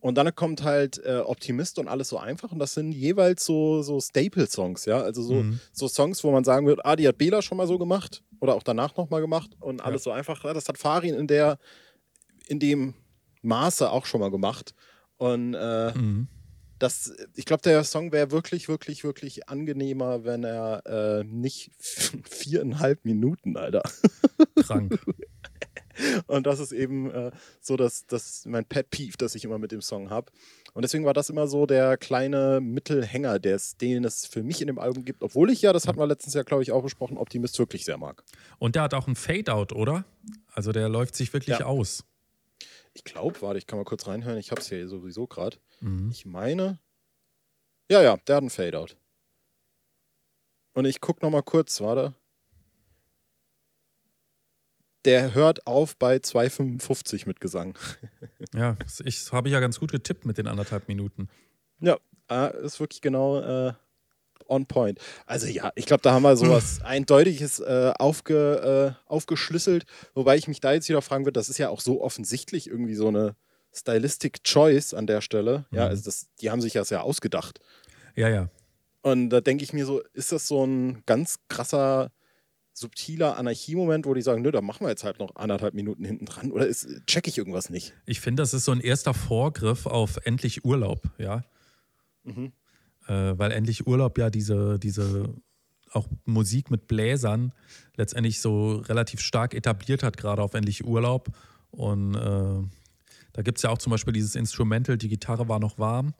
Und 0.00 0.16
dann 0.16 0.34
kommt 0.34 0.62
halt 0.62 0.98
äh, 1.04 1.18
Optimist 1.18 1.78
und 1.78 1.88
alles 1.88 2.08
so 2.08 2.18
einfach. 2.18 2.52
Und 2.52 2.58
das 2.58 2.74
sind 2.74 2.92
jeweils 2.92 3.44
so, 3.44 3.82
so 3.82 4.00
Staple-Songs, 4.00 4.86
ja. 4.86 5.00
Also 5.00 5.22
so, 5.22 5.34
Mhm. 5.42 5.60
so 5.72 5.88
Songs, 5.88 6.24
wo 6.24 6.30
man 6.32 6.42
sagen 6.44 6.66
würde, 6.66 6.84
ah, 6.84 6.96
die 6.96 7.06
hat 7.06 7.18
Bela 7.18 7.42
schon 7.42 7.58
mal 7.58 7.66
so 7.66 7.78
gemacht 7.78 8.22
oder 8.40 8.54
auch 8.54 8.62
danach 8.62 8.96
nochmal 8.96 9.20
gemacht 9.20 9.50
und 9.60 9.82
alles 9.82 10.02
so 10.02 10.10
einfach. 10.10 10.42
Ja, 10.44 10.52
das 10.54 10.68
hat 10.68 10.78
Farin 10.78 11.14
in 11.14 11.26
der, 11.26 11.58
in 12.48 12.58
dem 12.58 12.94
Maße 13.42 13.90
auch 13.90 14.06
schon 14.06 14.20
mal 14.20 14.30
gemacht. 14.30 14.74
Und 15.16 15.54
äh, 15.54 15.92
Mhm. 15.96 16.28
Das, 16.84 17.12
ich 17.34 17.44
glaube, 17.46 17.62
der 17.62 17.82
Song 17.84 18.12
wäre 18.12 18.30
wirklich, 18.30 18.68
wirklich, 18.68 19.02
wirklich 19.04 19.48
angenehmer, 19.48 20.24
wenn 20.24 20.44
er 20.44 20.82
äh, 20.86 21.24
nicht 21.24 21.70
viereinhalb 22.28 23.04
Minuten, 23.04 23.56
Alter. 23.56 23.82
Krank. 24.62 24.98
Und 26.26 26.46
das 26.46 26.58
ist 26.58 26.72
eben 26.72 27.08
äh, 27.12 27.30
so 27.60 27.76
das, 27.76 28.04
das 28.06 28.44
mein 28.46 28.64
Pet 28.64 28.90
Peeve, 28.90 29.16
das 29.16 29.36
ich 29.36 29.44
immer 29.44 29.58
mit 29.58 29.70
dem 29.70 29.80
Song 29.80 30.10
habe. 30.10 30.32
Und 30.72 30.82
deswegen 30.82 31.04
war 31.04 31.14
das 31.14 31.30
immer 31.30 31.46
so 31.46 31.66
der 31.66 31.96
kleine 31.96 32.60
Mittelhänger, 32.60 33.38
der 33.38 33.54
es- 33.54 33.76
den 33.76 34.04
es 34.04 34.26
für 34.26 34.42
mich 34.42 34.60
in 34.60 34.66
dem 34.66 34.80
Album 34.80 35.04
gibt. 35.04 35.22
Obwohl 35.22 35.50
ich 35.50 35.62
ja, 35.62 35.72
das 35.72 35.86
hatten 35.86 36.00
wir 36.00 36.06
letztens 36.08 36.34
ja, 36.34 36.42
glaube 36.42 36.64
ich, 36.64 36.72
auch 36.72 36.82
besprochen, 36.82 37.16
Optimist 37.16 37.56
wirklich 37.60 37.84
sehr 37.84 37.96
mag. 37.96 38.24
Und 38.58 38.74
der 38.74 38.82
hat 38.82 38.94
auch 38.94 39.06
ein 39.06 39.14
Fade-Out, 39.14 39.72
oder? 39.72 40.04
Also 40.52 40.72
der 40.72 40.88
läuft 40.88 41.14
sich 41.14 41.32
wirklich 41.32 41.58
Ja. 41.60 41.66
aus. 41.66 42.04
Ich 42.94 43.04
glaube, 43.04 43.42
warte, 43.42 43.58
ich 43.58 43.66
kann 43.66 43.78
mal 43.78 43.84
kurz 43.84 44.06
reinhören. 44.06 44.38
Ich 44.38 44.50
habe 44.50 44.60
es 44.60 44.68
hier 44.68 44.88
sowieso 44.88 45.26
gerade. 45.26 45.58
Mhm. 45.80 46.10
Ich 46.10 46.24
meine. 46.24 46.78
Ja, 47.90 48.02
ja, 48.02 48.16
der 48.16 48.36
hat 48.36 48.42
einen 48.42 48.50
Fade-Out. 48.50 48.96
Und 50.74 50.86
ich 50.86 51.00
gucke 51.00 51.24
nochmal 51.24 51.42
kurz, 51.42 51.80
warte. 51.80 52.14
Der 55.04 55.34
hört 55.34 55.66
auf 55.66 55.96
bei 55.96 56.16
2,55 56.16 57.26
mit 57.26 57.40
Gesang. 57.40 57.78
Ja, 58.54 58.76
ich, 59.04 59.32
habe 59.32 59.48
ja 59.48 59.58
ganz 59.58 59.80
gut 59.80 59.90
getippt 59.90 60.26
mit 60.26 60.38
den 60.38 60.46
anderthalb 60.46 60.86
Minuten. 60.86 61.28
Ja, 61.80 61.98
äh, 62.30 62.56
ist 62.64 62.78
wirklich 62.78 63.00
genau 63.00 63.40
äh, 63.40 63.72
on 64.46 64.66
point. 64.66 64.98
Also 65.26 65.46
ja, 65.46 65.72
ich 65.74 65.86
glaube, 65.86 66.02
da 66.02 66.12
haben 66.12 66.22
wir 66.22 66.36
sowas 66.36 66.80
Eindeutiges 66.82 67.60
äh, 67.60 67.92
aufge, 67.98 68.96
äh, 69.06 69.10
aufgeschlüsselt. 69.10 69.84
Wobei 70.14 70.36
ich 70.36 70.48
mich 70.48 70.60
da 70.60 70.72
jetzt 70.72 70.88
wieder 70.88 71.02
fragen 71.02 71.24
würde, 71.24 71.38
das 71.38 71.48
ist 71.48 71.58
ja 71.58 71.68
auch 71.70 71.80
so 71.80 72.02
offensichtlich 72.02 72.66
irgendwie 72.68 72.94
so 72.94 73.08
eine 73.08 73.36
Stylistic 73.72 74.44
Choice 74.44 74.94
an 74.94 75.06
der 75.06 75.20
Stelle. 75.20 75.64
Ja, 75.70 75.84
Mhm. 75.84 75.90
also 75.90 76.04
das, 76.04 76.26
die 76.40 76.50
haben 76.50 76.60
sich 76.60 76.74
das 76.74 76.90
ja 76.90 77.00
ausgedacht. 77.00 77.58
Ja, 78.14 78.28
ja. 78.28 78.48
Und 79.02 79.30
da 79.30 79.40
denke 79.40 79.64
ich 79.64 79.72
mir 79.72 79.84
so, 79.86 80.00
ist 80.12 80.30
das 80.32 80.46
so 80.48 80.64
ein 80.64 81.02
ganz 81.06 81.38
krasser, 81.48 82.10
subtiler 82.72 83.36
Anarchiemoment, 83.36 84.04
wo 84.06 84.14
die 84.14 84.22
sagen, 84.22 84.42
nö, 84.42 84.50
da 84.50 84.60
machen 84.60 84.84
wir 84.84 84.90
jetzt 84.90 85.04
halt 85.04 85.18
noch 85.18 85.36
anderthalb 85.36 85.74
Minuten 85.74 86.04
hinten 86.04 86.26
dran 86.26 86.50
oder 86.52 86.66
ist, 86.66 86.88
check 87.06 87.28
ich 87.28 87.38
irgendwas 87.38 87.70
nicht? 87.70 87.94
Ich 88.06 88.20
finde, 88.20 88.42
das 88.42 88.52
ist 88.54 88.64
so 88.64 88.72
ein 88.72 88.80
erster 88.80 89.14
Vorgriff 89.14 89.86
auf 89.86 90.18
endlich 90.24 90.64
Urlaub, 90.64 91.02
ja. 91.18 91.44
Mhm. 92.24 92.52
Äh, 93.06 93.38
weil 93.38 93.52
endlich 93.52 93.86
Urlaub 93.86 94.18
ja 94.18 94.30
diese, 94.30 94.78
diese 94.78 95.34
auch 95.92 96.08
Musik 96.24 96.70
mit 96.70 96.86
Bläsern 96.86 97.52
letztendlich 97.96 98.40
so 98.40 98.76
relativ 98.76 99.20
stark 99.20 99.54
etabliert 99.54 100.02
hat, 100.02 100.16
gerade 100.16 100.42
auf 100.42 100.54
endlich 100.54 100.84
Urlaub. 100.84 101.28
Und 101.70 102.14
äh, 102.14 102.62
da 103.32 103.42
gibt 103.42 103.58
es 103.58 103.62
ja 103.62 103.70
auch 103.70 103.78
zum 103.78 103.90
Beispiel 103.90 104.12
dieses 104.12 104.34
Instrumental, 104.34 104.96
die 104.96 105.08
Gitarre 105.08 105.48
war 105.48 105.60
noch 105.60 105.78
warm. 105.78 106.14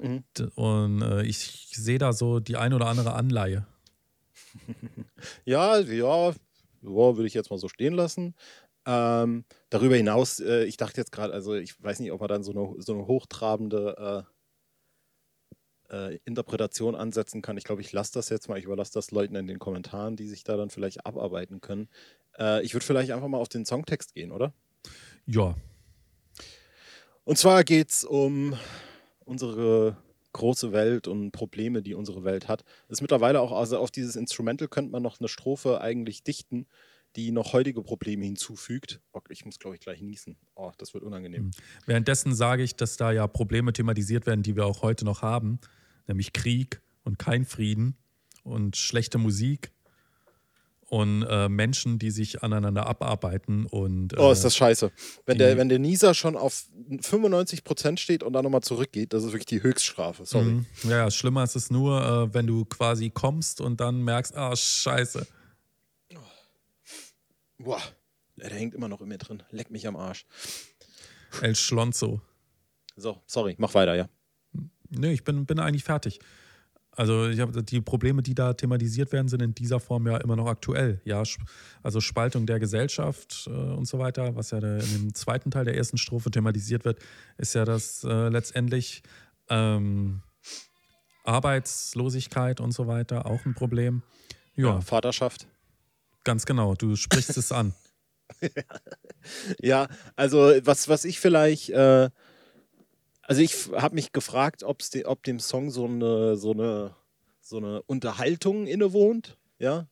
Mhm. 0.00 0.24
Und 0.54 1.02
äh, 1.02 1.22
ich 1.22 1.68
sehe 1.72 1.98
da 1.98 2.12
so 2.12 2.40
die 2.40 2.56
ein 2.56 2.72
oder 2.72 2.86
andere 2.86 3.14
Anleihe. 3.14 3.66
Ja, 5.44 5.78
ja, 5.78 6.32
ja 6.32 7.16
würde 7.16 7.26
ich 7.26 7.34
jetzt 7.34 7.50
mal 7.50 7.58
so 7.58 7.68
stehen 7.68 7.94
lassen. 7.94 8.34
Ähm, 8.86 9.44
darüber 9.70 9.96
hinaus, 9.96 10.38
äh, 10.38 10.64
ich 10.64 10.76
dachte 10.76 11.00
jetzt 11.00 11.10
gerade, 11.10 11.32
also 11.32 11.54
ich 11.54 11.82
weiß 11.82 11.98
nicht, 12.00 12.12
ob 12.12 12.20
man 12.20 12.28
dann 12.28 12.44
so 12.44 12.52
eine, 12.52 12.80
so 12.80 12.94
eine 12.94 13.06
hochtrabende 13.06 14.26
äh, 15.90 16.16
Interpretation 16.24 16.94
ansetzen 16.94 17.42
kann. 17.42 17.56
Ich 17.56 17.64
glaube, 17.64 17.80
ich 17.80 17.92
lasse 17.92 18.12
das 18.14 18.28
jetzt 18.28 18.48
mal. 18.48 18.58
Ich 18.58 18.64
überlasse 18.64 18.92
das 18.92 19.10
Leuten 19.10 19.36
in 19.36 19.46
den 19.46 19.58
Kommentaren, 19.58 20.16
die 20.16 20.28
sich 20.28 20.44
da 20.44 20.56
dann 20.56 20.70
vielleicht 20.70 21.06
abarbeiten 21.06 21.60
können. 21.60 21.88
Äh, 22.38 22.62
ich 22.62 22.74
würde 22.74 22.84
vielleicht 22.84 23.12
einfach 23.12 23.28
mal 23.28 23.38
auf 23.38 23.48
den 23.48 23.64
Songtext 23.66 24.14
gehen, 24.14 24.32
oder? 24.32 24.52
Ja, 25.26 25.56
Und 27.24 27.36
zwar 27.38 27.64
geht 27.64 27.90
es 27.90 28.04
um 28.04 28.56
unsere 29.24 29.96
große 30.32 30.72
Welt 30.72 31.08
und 31.08 31.32
Probleme, 31.32 31.82
die 31.82 31.94
unsere 31.94 32.22
Welt 32.22 32.46
hat. 32.46 32.62
Das 32.88 32.98
ist 32.98 33.02
mittlerweile 33.02 33.40
auch, 33.40 33.52
also 33.52 33.78
auf 33.78 33.90
dieses 33.90 34.14
Instrumental 34.14 34.68
könnte 34.68 34.92
man 34.92 35.02
noch 35.02 35.18
eine 35.18 35.28
Strophe 35.28 35.80
eigentlich 35.80 36.22
dichten, 36.22 36.66
die 37.16 37.32
noch 37.32 37.52
heutige 37.52 37.82
Probleme 37.82 38.24
hinzufügt. 38.24 39.00
Oh, 39.12 39.20
ich 39.30 39.44
muss, 39.44 39.58
glaube 39.58 39.76
ich, 39.76 39.80
gleich 39.80 40.00
niesen. 40.00 40.36
Oh, 40.54 40.70
das 40.78 40.94
wird 40.94 41.02
unangenehm. 41.02 41.50
Währenddessen 41.86 42.34
sage 42.34 42.62
ich, 42.62 42.76
dass 42.76 42.96
da 42.96 43.10
ja 43.10 43.26
Probleme 43.26 43.72
thematisiert 43.72 44.26
werden, 44.26 44.42
die 44.42 44.54
wir 44.54 44.66
auch 44.66 44.82
heute 44.82 45.04
noch 45.04 45.22
haben, 45.22 45.58
nämlich 46.06 46.32
Krieg 46.32 46.82
und 47.04 47.18
kein 47.18 47.44
Frieden 47.44 47.96
und 48.44 48.76
schlechte 48.76 49.18
Musik 49.18 49.72
und 50.88 51.24
äh, 51.24 51.48
Menschen, 51.48 51.98
die 51.98 52.10
sich 52.10 52.42
aneinander 52.42 52.86
abarbeiten 52.86 53.66
und 53.66 54.12
äh, 54.12 54.16
Oh, 54.18 54.30
ist 54.30 54.44
das 54.44 54.54
scheiße. 54.56 54.92
Wenn 55.24 55.38
der, 55.38 55.56
wenn 55.56 55.68
der 55.68 55.80
Nieser 55.80 56.14
schon 56.14 56.36
auf 56.36 56.64
95% 56.90 57.98
steht 57.98 58.22
und 58.22 58.32
dann 58.34 58.44
nochmal 58.44 58.62
zurückgeht, 58.62 59.12
das 59.12 59.24
ist 59.24 59.32
wirklich 59.32 59.46
die 59.46 59.62
Höchststrafe. 59.62 60.24
Sorry. 60.24 60.44
Mhm. 60.44 60.66
Ja, 60.84 60.98
ja, 60.98 61.10
schlimmer 61.10 61.42
ist 61.42 61.56
es 61.56 61.70
nur, 61.70 62.30
äh, 62.30 62.34
wenn 62.34 62.46
du 62.46 62.64
quasi 62.66 63.10
kommst 63.10 63.60
und 63.60 63.80
dann 63.80 64.02
merkst, 64.02 64.36
ah, 64.36 64.54
scheiße. 64.54 65.26
Boah, 67.66 67.82
der 68.36 68.50
hängt 68.50 68.76
immer 68.76 68.86
noch 68.86 69.00
in 69.00 69.08
mir 69.08 69.18
drin. 69.18 69.42
Leck 69.50 69.72
mich 69.72 69.88
am 69.88 69.96
Arsch. 69.96 70.24
El 71.42 71.56
Schlonzo. 71.56 72.20
So, 72.94 73.20
sorry, 73.26 73.56
mach 73.58 73.74
weiter, 73.74 73.96
ja. 73.96 74.08
Nee, 74.88 75.12
ich 75.12 75.24
bin, 75.24 75.46
bin 75.46 75.58
eigentlich 75.58 75.82
fertig. 75.82 76.20
Also 76.92 77.26
ich 77.26 77.40
habe 77.40 77.64
die 77.64 77.80
Probleme, 77.80 78.22
die 78.22 78.36
da 78.36 78.54
thematisiert 78.54 79.10
werden, 79.10 79.26
sind 79.26 79.42
in 79.42 79.52
dieser 79.52 79.80
Form 79.80 80.06
ja 80.06 80.16
immer 80.18 80.36
noch 80.36 80.46
aktuell. 80.46 81.00
Ja, 81.04 81.24
also 81.82 82.00
Spaltung 82.00 82.46
der 82.46 82.60
Gesellschaft 82.60 83.48
äh, 83.48 83.50
und 83.50 83.86
so 83.86 83.98
weiter, 83.98 84.36
was 84.36 84.52
ja 84.52 84.60
der, 84.60 84.78
in 84.78 84.92
dem 84.92 85.14
zweiten 85.14 85.50
Teil 85.50 85.64
der 85.64 85.76
ersten 85.76 85.98
Strophe 85.98 86.30
thematisiert 86.30 86.84
wird, 86.84 87.00
ist 87.36 87.56
ja 87.56 87.64
das 87.64 88.04
äh, 88.04 88.28
letztendlich 88.28 89.02
ähm, 89.48 90.22
Arbeitslosigkeit 91.24 92.60
und 92.60 92.70
so 92.70 92.86
weiter 92.86 93.26
auch 93.26 93.44
ein 93.44 93.54
Problem. 93.54 94.04
Ja, 94.54 94.80
Vaterschaft. 94.80 95.48
Ganz 96.26 96.44
genau. 96.44 96.74
Du 96.74 96.96
sprichst 96.96 97.38
es 97.38 97.50
an. 97.50 97.72
Ja, 99.60 99.88
also 100.14 100.52
was, 100.62 100.88
was 100.88 101.04
ich 101.04 101.18
vielleicht, 101.18 101.70
äh, 101.70 102.10
also 103.22 103.42
ich 103.42 103.72
habe 103.72 103.96
mich 103.96 104.12
gefragt, 104.12 104.62
ob's 104.62 104.90
de, 104.90 105.04
ob 105.04 105.24
dem 105.24 105.40
Song 105.40 105.70
so 105.70 105.86
eine, 105.86 106.36
so 106.36 106.52
eine, 106.52 106.94
so 107.40 107.56
eine 107.56 107.82
Unterhaltung 107.82 108.68
innewohnt, 108.68 109.36
ja. 109.58 109.88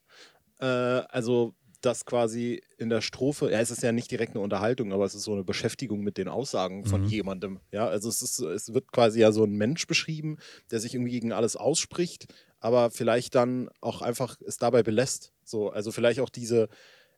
Äh, 0.61 0.67
also 0.67 1.55
dass 1.85 2.05
quasi 2.05 2.63
in 2.79 2.89
der 2.89 3.01
Strophe, 3.01 3.51
ja, 3.51 3.61
es 3.61 3.71
ist 3.71 3.83
ja 3.83 3.93
nicht 3.93 4.11
direkt 4.11 4.33
eine 4.35 4.41
Unterhaltung, 4.43 4.93
aber 4.93 5.05
es 5.05 5.15
ist 5.15 5.25
so 5.25 5.33
eine 5.33 5.45
Beschäftigung 5.45 6.01
mit 6.01 6.17
den 6.19 6.29
Aussagen 6.29 6.85
von 6.85 7.03
Mhm. 7.03 7.09
jemandem, 7.09 7.61
ja. 7.73 7.87
Also 7.87 8.09
es 8.09 8.23
ist, 8.23 8.39
es 8.41 8.73
wird 8.73 8.93
quasi 8.93 9.21
ja 9.21 9.33
so 9.33 9.45
ein 9.45 9.53
Mensch 9.53 9.87
beschrieben, 9.87 10.39
der 10.71 10.81
sich 10.81 10.95
irgendwie 10.95 11.13
gegen 11.13 11.33
alles 11.33 11.57
ausspricht, 11.57 12.27
aber 12.61 12.91
vielleicht 12.91 13.35
dann 13.35 13.69
auch 13.81 14.03
einfach 14.03 14.37
es 14.47 14.59
dabei 14.59 14.83
belässt. 14.83 15.33
So, 15.45 15.71
also 15.71 15.93
vielleicht 15.93 16.21
auch 16.21 16.31
diese, 16.31 16.69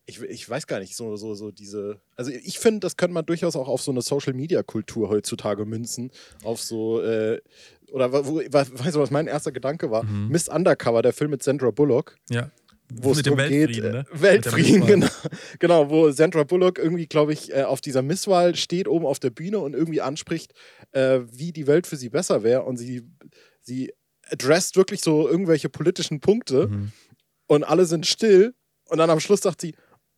ich, 0.06 0.20
ich 0.22 0.48
weiß 0.48 0.66
gar 0.66 0.78
nicht, 0.80 0.96
so, 0.96 1.16
so, 1.16 1.34
so 1.34 1.50
diese. 1.50 2.00
Also 2.16 2.30
ich 2.30 2.58
finde, 2.58 2.80
das 2.80 2.96
könnte 2.96 3.14
man 3.14 3.26
durchaus 3.26 3.56
auch 3.56 3.68
auf 3.68 3.82
so 3.82 3.90
eine 3.90 4.02
Social 4.02 4.34
Media 4.34 4.62
Kultur 4.62 5.08
heutzutage 5.08 5.64
münzen. 5.64 6.10
Auf 6.44 6.60
so, 6.60 7.00
äh, 7.02 7.40
oder 7.92 8.12
wo, 8.12 8.24
wo, 8.24 8.36
weißt 8.38 8.94
du, 8.96 9.00
was 9.00 9.10
mein 9.10 9.26
erster 9.26 9.52
Gedanke 9.52 9.90
war? 9.90 10.02
Mhm. 10.04 10.28
Miss 10.28 10.48
Undercover, 10.48 11.02
der 11.02 11.12
Film 11.12 11.30
mit 11.30 11.42
Sandra 11.42 11.70
Bullock, 11.70 12.16
Ja. 12.30 12.50
Wo 12.92 13.10
es 13.12 13.16
Mit 13.18 13.26
dem 13.26 13.36
darum 13.36 13.50
geht. 13.50 13.68
Weltfrieden, 13.68 13.90
äh, 13.90 13.92
ne? 13.98 14.06
Weltfrieden, 14.12 14.86
genau. 14.86 15.06
genau, 15.58 15.90
wo 15.90 16.10
Sandra 16.10 16.44
Bullock 16.44 16.78
irgendwie, 16.78 17.06
glaube 17.06 17.32
ich, 17.32 17.52
äh, 17.52 17.62
auf 17.64 17.80
dieser 17.80 18.02
Misswahl 18.02 18.54
steht, 18.56 18.88
oben 18.88 19.06
auf 19.06 19.18
der 19.18 19.30
Bühne 19.30 19.58
und 19.58 19.74
irgendwie 19.74 20.00
anspricht, 20.00 20.52
äh, 20.92 21.20
wie 21.30 21.52
die 21.52 21.66
Welt 21.66 21.86
für 21.86 21.96
sie 21.96 22.08
besser 22.08 22.42
wäre. 22.42 22.62
Und 22.62 22.76
sie, 22.76 23.02
sie 23.60 23.92
addresst 24.30 24.76
wirklich 24.76 25.00
so 25.02 25.28
irgendwelche 25.28 25.68
politischen 25.68 26.20
Punkte 26.20 26.68
Mhm. 26.68 26.92
und 27.46 27.64
alle 27.64 27.86
sind 27.86 28.06
still. 28.06 28.54
Und 28.88 28.98
dann 28.98 29.10
am 29.10 29.18
Schluss 29.20 29.40
sagt 29.40 29.60
sie, 29.60 29.74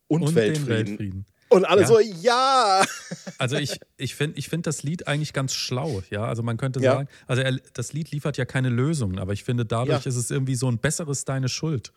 und, 0.07 0.21
Und 0.21 0.29
den 0.29 0.35
Weltfrieden. 0.35 0.67
Weltfrieden. 0.87 1.25
Und 1.51 1.65
alle 1.65 1.81
Ja. 1.81 1.87
so, 1.87 1.99
ja! 1.99 2.85
Also 3.39 3.55
ich, 3.55 3.79
ich 3.97 4.13
finde 4.15 4.37
ich 4.37 4.49
find 4.49 4.67
das 4.67 4.83
Lied 4.83 5.07
eigentlich 5.07 5.33
ganz 5.33 5.53
schlau, 5.55 6.03
ja. 6.11 6.25
Also 6.25 6.43
man 6.43 6.57
könnte 6.57 6.79
Ja. 6.81 6.93
sagen, 6.93 7.07
also 7.25 7.41
er, 7.41 7.57
das 7.73 7.93
Lied 7.93 8.11
liefert 8.11 8.37
ja 8.37 8.45
keine 8.45 8.69
Lösungen, 8.69 9.17
aber 9.17 9.33
ich 9.33 9.43
finde, 9.43 9.65
dadurch 9.65 10.03
Ja. 10.03 10.09
ist 10.09 10.15
es 10.17 10.29
irgendwie 10.29 10.55
so 10.55 10.69
ein 10.69 10.77
besseres 10.77 11.25
Deine 11.25 11.47
Schuld. 11.49 11.91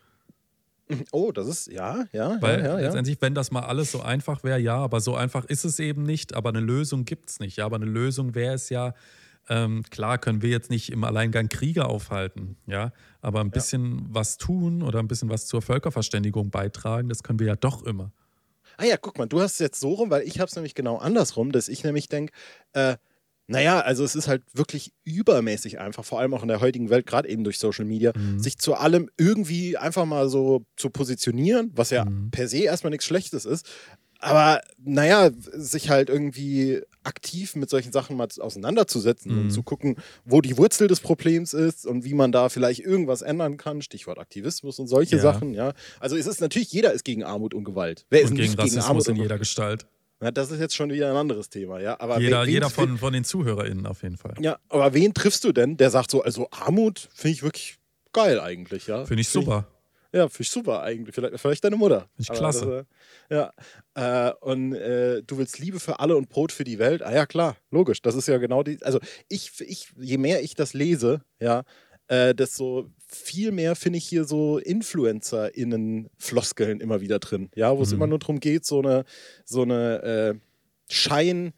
Oh, 1.11 1.31
das 1.31 1.47
ist, 1.47 1.67
ja, 1.71 2.05
ja, 2.11 2.37
Weil 2.41 2.59
ja, 2.59 2.65
ja, 2.65 2.71
ja. 2.71 2.85
letztendlich, 2.85 3.17
wenn 3.21 3.33
das 3.33 3.51
mal 3.51 3.61
alles 3.61 3.91
so 3.91 4.01
einfach 4.01 4.43
wäre, 4.43 4.59
ja, 4.59 4.75
aber 4.75 4.99
so 4.99 5.15
einfach 5.15 5.45
ist 5.45 5.63
es 5.63 5.79
eben 5.79 6.03
nicht, 6.03 6.33
aber 6.33 6.49
eine 6.49 6.59
Lösung 6.59 7.05
gibt 7.05 7.29
es 7.29 7.39
nicht. 7.39 7.57
Ja, 7.57 7.65
aber 7.65 7.77
eine 7.77 7.85
Lösung 7.85 8.35
wäre 8.35 8.53
es 8.55 8.69
ja, 8.69 8.93
ähm, 9.49 9.83
klar 9.89 10.17
können 10.17 10.41
wir 10.41 10.49
jetzt 10.49 10.69
nicht 10.69 10.91
im 10.91 11.03
Alleingang 11.03 11.49
Kriege 11.49 11.85
aufhalten, 11.85 12.57
ja, 12.65 12.93
aber 13.21 13.41
ein 13.41 13.51
bisschen 13.51 14.05
was 14.09 14.37
tun 14.37 14.81
oder 14.81 14.99
ein 14.99 15.07
bisschen 15.07 15.29
was 15.29 15.47
zur 15.47 15.61
Völkerverständigung 15.61 16.49
beitragen, 16.49 17.09
das 17.09 17.23
können 17.23 17.39
wir 17.39 17.47
ja 17.47 17.55
doch 17.55 17.83
immer. 17.83 18.11
Ah 18.77 18.85
ja, 18.85 18.97
guck 18.97 19.17
mal, 19.17 19.27
du 19.27 19.39
hast 19.41 19.53
es 19.53 19.59
jetzt 19.59 19.79
so 19.79 19.93
rum, 19.93 20.09
weil 20.09 20.23
ich 20.23 20.39
habe 20.39 20.47
es 20.47 20.55
nämlich 20.55 20.75
genau 20.75 20.97
andersrum, 20.97 21.51
dass 21.51 21.67
ich 21.67 21.83
nämlich 21.83 22.07
denke, 22.09 22.33
äh, 22.73 22.97
naja, 23.47 23.81
also 23.81 24.03
es 24.03 24.15
ist 24.15 24.27
halt 24.27 24.43
wirklich 24.53 24.93
übermäßig 25.03 25.79
einfach, 25.79 26.05
vor 26.05 26.19
allem 26.19 26.33
auch 26.33 26.41
in 26.43 26.47
der 26.47 26.61
heutigen 26.61 26.89
Welt, 26.89 27.05
gerade 27.05 27.27
eben 27.29 27.43
durch 27.43 27.59
Social 27.59 27.85
Media, 27.85 28.13
Mhm. 28.15 28.39
sich 28.39 28.57
zu 28.57 28.75
allem 28.75 29.09
irgendwie 29.17 29.77
einfach 29.77 30.05
mal 30.05 30.29
so 30.29 30.65
zu 30.77 30.89
positionieren, 30.89 31.71
was 31.75 31.89
ja 31.89 32.05
Mhm. 32.05 32.31
per 32.31 32.47
se 32.47 32.59
erstmal 32.59 32.91
nichts 32.91 33.05
Schlechtes 33.05 33.45
ist. 33.45 33.65
Aber 34.19 34.61
naja, 34.77 35.31
sich 35.35 35.89
halt 35.89 36.07
irgendwie 36.09 36.81
aktiv 37.03 37.57
mit 37.57 37.69
solchen 37.69 37.91
Sachen 37.91 38.15
mal 38.15 38.29
auseinanderzusetzen 38.39 39.33
Mhm. 39.33 39.41
und 39.41 39.49
zu 39.51 39.61
gucken, 39.63 39.97
wo 40.23 40.39
die 40.39 40.57
Wurzel 40.57 40.87
des 40.87 41.01
Problems 41.01 41.53
ist 41.53 41.85
und 41.85 42.05
wie 42.05 42.13
man 42.13 42.31
da 42.31 42.47
vielleicht 42.47 42.79
irgendwas 42.79 43.21
ändern 43.21 43.57
kann. 43.57 43.81
Stichwort 43.81 44.19
Aktivismus 44.19 44.79
und 44.79 44.87
solche 44.87 45.17
Ja. 45.17 45.21
Sachen, 45.21 45.53
ja. 45.53 45.73
Also 45.99 46.15
es 46.15 46.25
ist 46.27 46.39
natürlich, 46.39 46.71
jeder 46.71 46.93
ist 46.93 47.03
gegen 47.03 47.25
Armut 47.25 47.53
und 47.53 47.65
Gewalt. 47.65 48.05
Wer 48.09 48.21
ist 48.21 48.29
Und 48.31 48.37
nicht 48.37 48.55
gegen 48.57 48.63
gegen 48.69 48.79
Armut 48.79 48.95
Rassismus 49.01 49.07
in 49.09 49.15
jeder 49.21 49.37
Gestalt. 49.37 49.85
Ja, 50.23 50.31
das 50.31 50.51
ist 50.51 50.59
jetzt 50.59 50.75
schon 50.75 50.89
wieder 50.91 51.09
ein 51.09 51.17
anderes 51.17 51.49
Thema, 51.49 51.79
ja. 51.79 51.99
Aber 51.99 52.19
Jeder, 52.19 52.41
wen, 52.41 52.47
wen, 52.47 52.53
jeder 52.53 52.69
von, 52.69 52.97
von 52.97 53.13
den 53.13 53.23
ZuhörerInnen 53.23 53.85
auf 53.85 54.03
jeden 54.03 54.17
Fall. 54.17 54.35
ja, 54.39 54.57
aber 54.69 54.93
wen 54.93 55.13
triffst 55.13 55.43
du 55.43 55.51
denn, 55.51 55.77
der 55.77 55.89
sagt 55.89 56.11
so, 56.11 56.21
also 56.23 56.47
Armut 56.51 57.09
finde 57.13 57.35
ich 57.35 57.43
wirklich 57.43 57.77
geil 58.13 58.39
eigentlich, 58.39 58.87
ja. 58.87 59.05
Finde 59.05 59.21
ich 59.21 59.27
Find 59.27 59.45
super. 59.45 59.67
ja, 60.13 60.29
finde 60.29 60.43
ich 60.43 60.51
super 60.51 60.81
eigentlich. 60.83 61.13
Vielleicht, 61.13 61.39
vielleicht 61.39 61.63
deine 61.65 61.75
Mutter. 61.75 62.07
ich 62.17 62.29
Aber 62.29 62.39
klasse. 62.39 62.85
Das, 63.29 63.37
äh, 63.37 63.53
ja. 63.95 64.29
Äh, 64.29 64.33
und 64.39 64.73
äh, 64.73 65.23
du 65.23 65.37
willst 65.37 65.59
Liebe 65.59 65.79
für 65.79 65.99
alle 65.99 66.15
und 66.15 66.29
Brot 66.29 66.51
für 66.51 66.63
die 66.63 66.79
Welt. 66.79 67.01
Ah 67.01 67.13
ja, 67.13 67.25
klar, 67.25 67.57
logisch. 67.71 68.01
Das 68.01 68.15
ist 68.15 68.27
ja 68.27 68.37
genau 68.37 68.63
die. 68.63 68.81
Also 68.83 68.99
ich, 69.27 69.51
ich 69.59 69.87
je 69.97 70.17
mehr 70.17 70.41
ich 70.41 70.55
das 70.55 70.73
lese, 70.73 71.21
ja, 71.39 71.63
äh, 72.07 72.33
desto 72.33 72.89
viel 73.15 73.51
mehr 73.51 73.75
finde 73.75 73.97
ich 73.97 74.05
hier 74.05 74.23
so 74.25 74.59
InfluencerInnen-Floskeln 74.59 76.79
immer 76.79 77.01
wieder 77.01 77.19
drin. 77.19 77.49
Ja, 77.55 77.75
wo 77.77 77.81
es 77.83 77.89
Mhm. 77.89 77.95
immer 77.95 78.07
nur 78.07 78.19
darum 78.19 78.39
geht, 78.39 78.65
so 78.65 78.79
eine, 78.79 79.03
so 79.45 79.63
eine 79.63 80.03
äh, 80.03 80.35
Schein. 80.91 81.53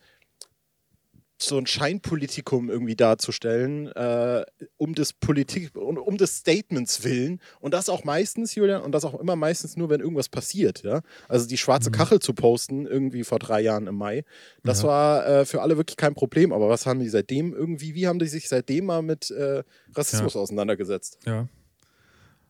So 1.38 1.58
ein 1.58 1.68
Scheinpolitikum 1.68 2.70
irgendwie 2.70 2.96
darzustellen, 2.96 3.88
äh, 3.88 4.46
um 4.78 4.96
des 4.96 5.12
Politik, 5.12 5.76
um, 5.76 5.98
um 5.98 6.18
des 6.18 6.38
Statements 6.38 7.04
willen. 7.04 7.42
Und 7.60 7.74
das 7.74 7.90
auch 7.90 8.06
meistens, 8.06 8.56
Julian, 8.56 8.82
und 8.82 8.94
das 8.94 9.04
auch 9.04 9.20
immer 9.20 9.36
meistens 9.36 9.76
nur, 9.76 9.90
wenn 9.90 10.00
irgendwas 10.00 10.30
passiert, 10.30 10.84
ja. 10.84 11.02
Also 11.28 11.46
die 11.48 11.58
schwarze 11.58 11.90
Mhm. 11.90 11.94
Kachel 11.96 12.20
zu 12.20 12.34
posten, 12.34 12.86
irgendwie 12.86 13.24
vor 13.26 13.40
drei 13.40 13.60
Jahren 13.62 13.88
im 13.88 13.96
Mai, 13.96 14.24
das 14.64 14.82
Ja. 14.82 14.88
war 14.88 15.28
äh, 15.28 15.46
für 15.46 15.62
alle 15.62 15.76
wirklich 15.78 15.98
kein 15.98 16.16
Problem. 16.16 16.54
Aber 16.54 16.70
was 16.70 16.86
haben 16.86 17.00
die 17.02 17.10
seitdem 17.10 17.54
irgendwie, 17.54 17.96
wie 17.96 18.08
haben 18.08 18.20
die 18.20 18.28
sich 18.28 18.48
seitdem 18.48 18.86
mal 18.86 19.02
mit 19.02 19.30
äh, 19.32 19.64
Rassismus 19.94 20.36
auseinandergesetzt? 20.38 21.20
Ja. 21.26 21.50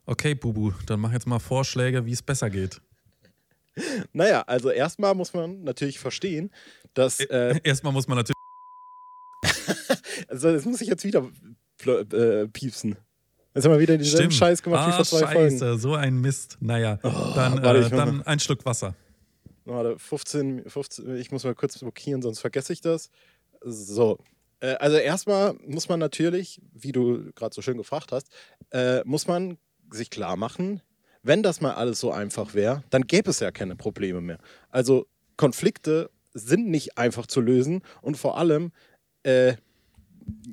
Okay, 0.05 0.35
Bubu, 0.35 0.71
dann 0.85 0.99
mach 0.99 1.11
jetzt 1.11 1.25
mal 1.25 1.39
Vorschläge, 1.39 2.05
wie 2.05 2.11
es 2.11 2.21
besser 2.21 2.49
geht. 2.51 2.81
Naja, 4.13 4.41
also 4.47 4.69
erstmal 4.69 5.15
muss 5.15 5.33
man 5.33 5.63
natürlich 5.63 5.99
verstehen, 5.99 6.49
dass 6.93 7.19
äh, 7.19 7.59
Erstmal 7.63 7.91
muss 7.91 8.07
man 8.07 8.17
natürlich. 8.17 8.34
Also, 10.27 10.51
das 10.51 10.65
muss 10.65 10.81
ich 10.81 10.87
jetzt 10.87 11.03
wieder 11.03 11.29
äh, 11.85 12.47
piepsen. 12.47 12.95
Jetzt 13.53 13.65
haben 13.65 13.71
wir 13.71 13.79
wieder 13.79 13.97
denselben 13.97 14.31
Scheiß 14.31 14.63
gemacht 14.63 14.87
wie 14.87 14.91
ah, 14.91 14.95
vor 14.97 15.05
zwei 15.05 15.33
Scheiße, 15.33 15.57
Folgen. 15.59 15.79
so 15.79 15.93
ein 15.93 16.19
Mist. 16.19 16.57
Naja, 16.59 16.99
dann, 17.01 17.63
warte, 17.63 17.79
äh, 17.85 17.89
dann 17.89 18.21
ein 18.23 18.39
Schluck 18.39 18.65
Wasser. 18.65 18.95
Warte, 19.65 19.97
15, 19.97 20.69
15, 20.69 21.15
ich 21.17 21.31
muss 21.31 21.43
mal 21.43 21.55
kurz 21.55 21.77
blockieren, 21.79 22.21
sonst 22.21 22.39
vergesse 22.39 22.73
ich 22.73 22.81
das. 22.81 23.09
So. 23.61 24.19
Äh, 24.59 24.75
also 24.75 24.97
erstmal 24.97 25.53
muss 25.65 25.89
man 25.89 25.99
natürlich, 25.99 26.61
wie 26.73 26.91
du 26.91 27.31
gerade 27.33 27.53
so 27.53 27.61
schön 27.61 27.77
gefragt 27.77 28.11
hast, 28.11 28.27
äh, 28.71 29.03
muss 29.05 29.27
man 29.27 29.57
sich 29.91 30.09
klar 30.09 30.37
machen, 30.37 30.81
wenn 31.23 31.41
das 31.41 31.61
mal 31.61 31.73
alles 31.73 31.99
so 31.99 32.11
einfach 32.11 32.53
wäre, 32.53 32.83
dann 32.89 33.07
gäbe 33.07 33.31
es 33.31 33.39
ja 33.39 33.51
keine 33.51 33.75
Probleme 33.75 34.21
mehr. 34.21 34.39
Also 34.69 35.07
Konflikte 35.37 36.11
sind 36.33 36.67
nicht 36.67 36.97
einfach 36.97 37.25
zu 37.25 37.41
lösen 37.41 37.81
und 38.01 38.17
vor 38.17 38.37
allem 38.37 38.71
äh, 39.25 39.55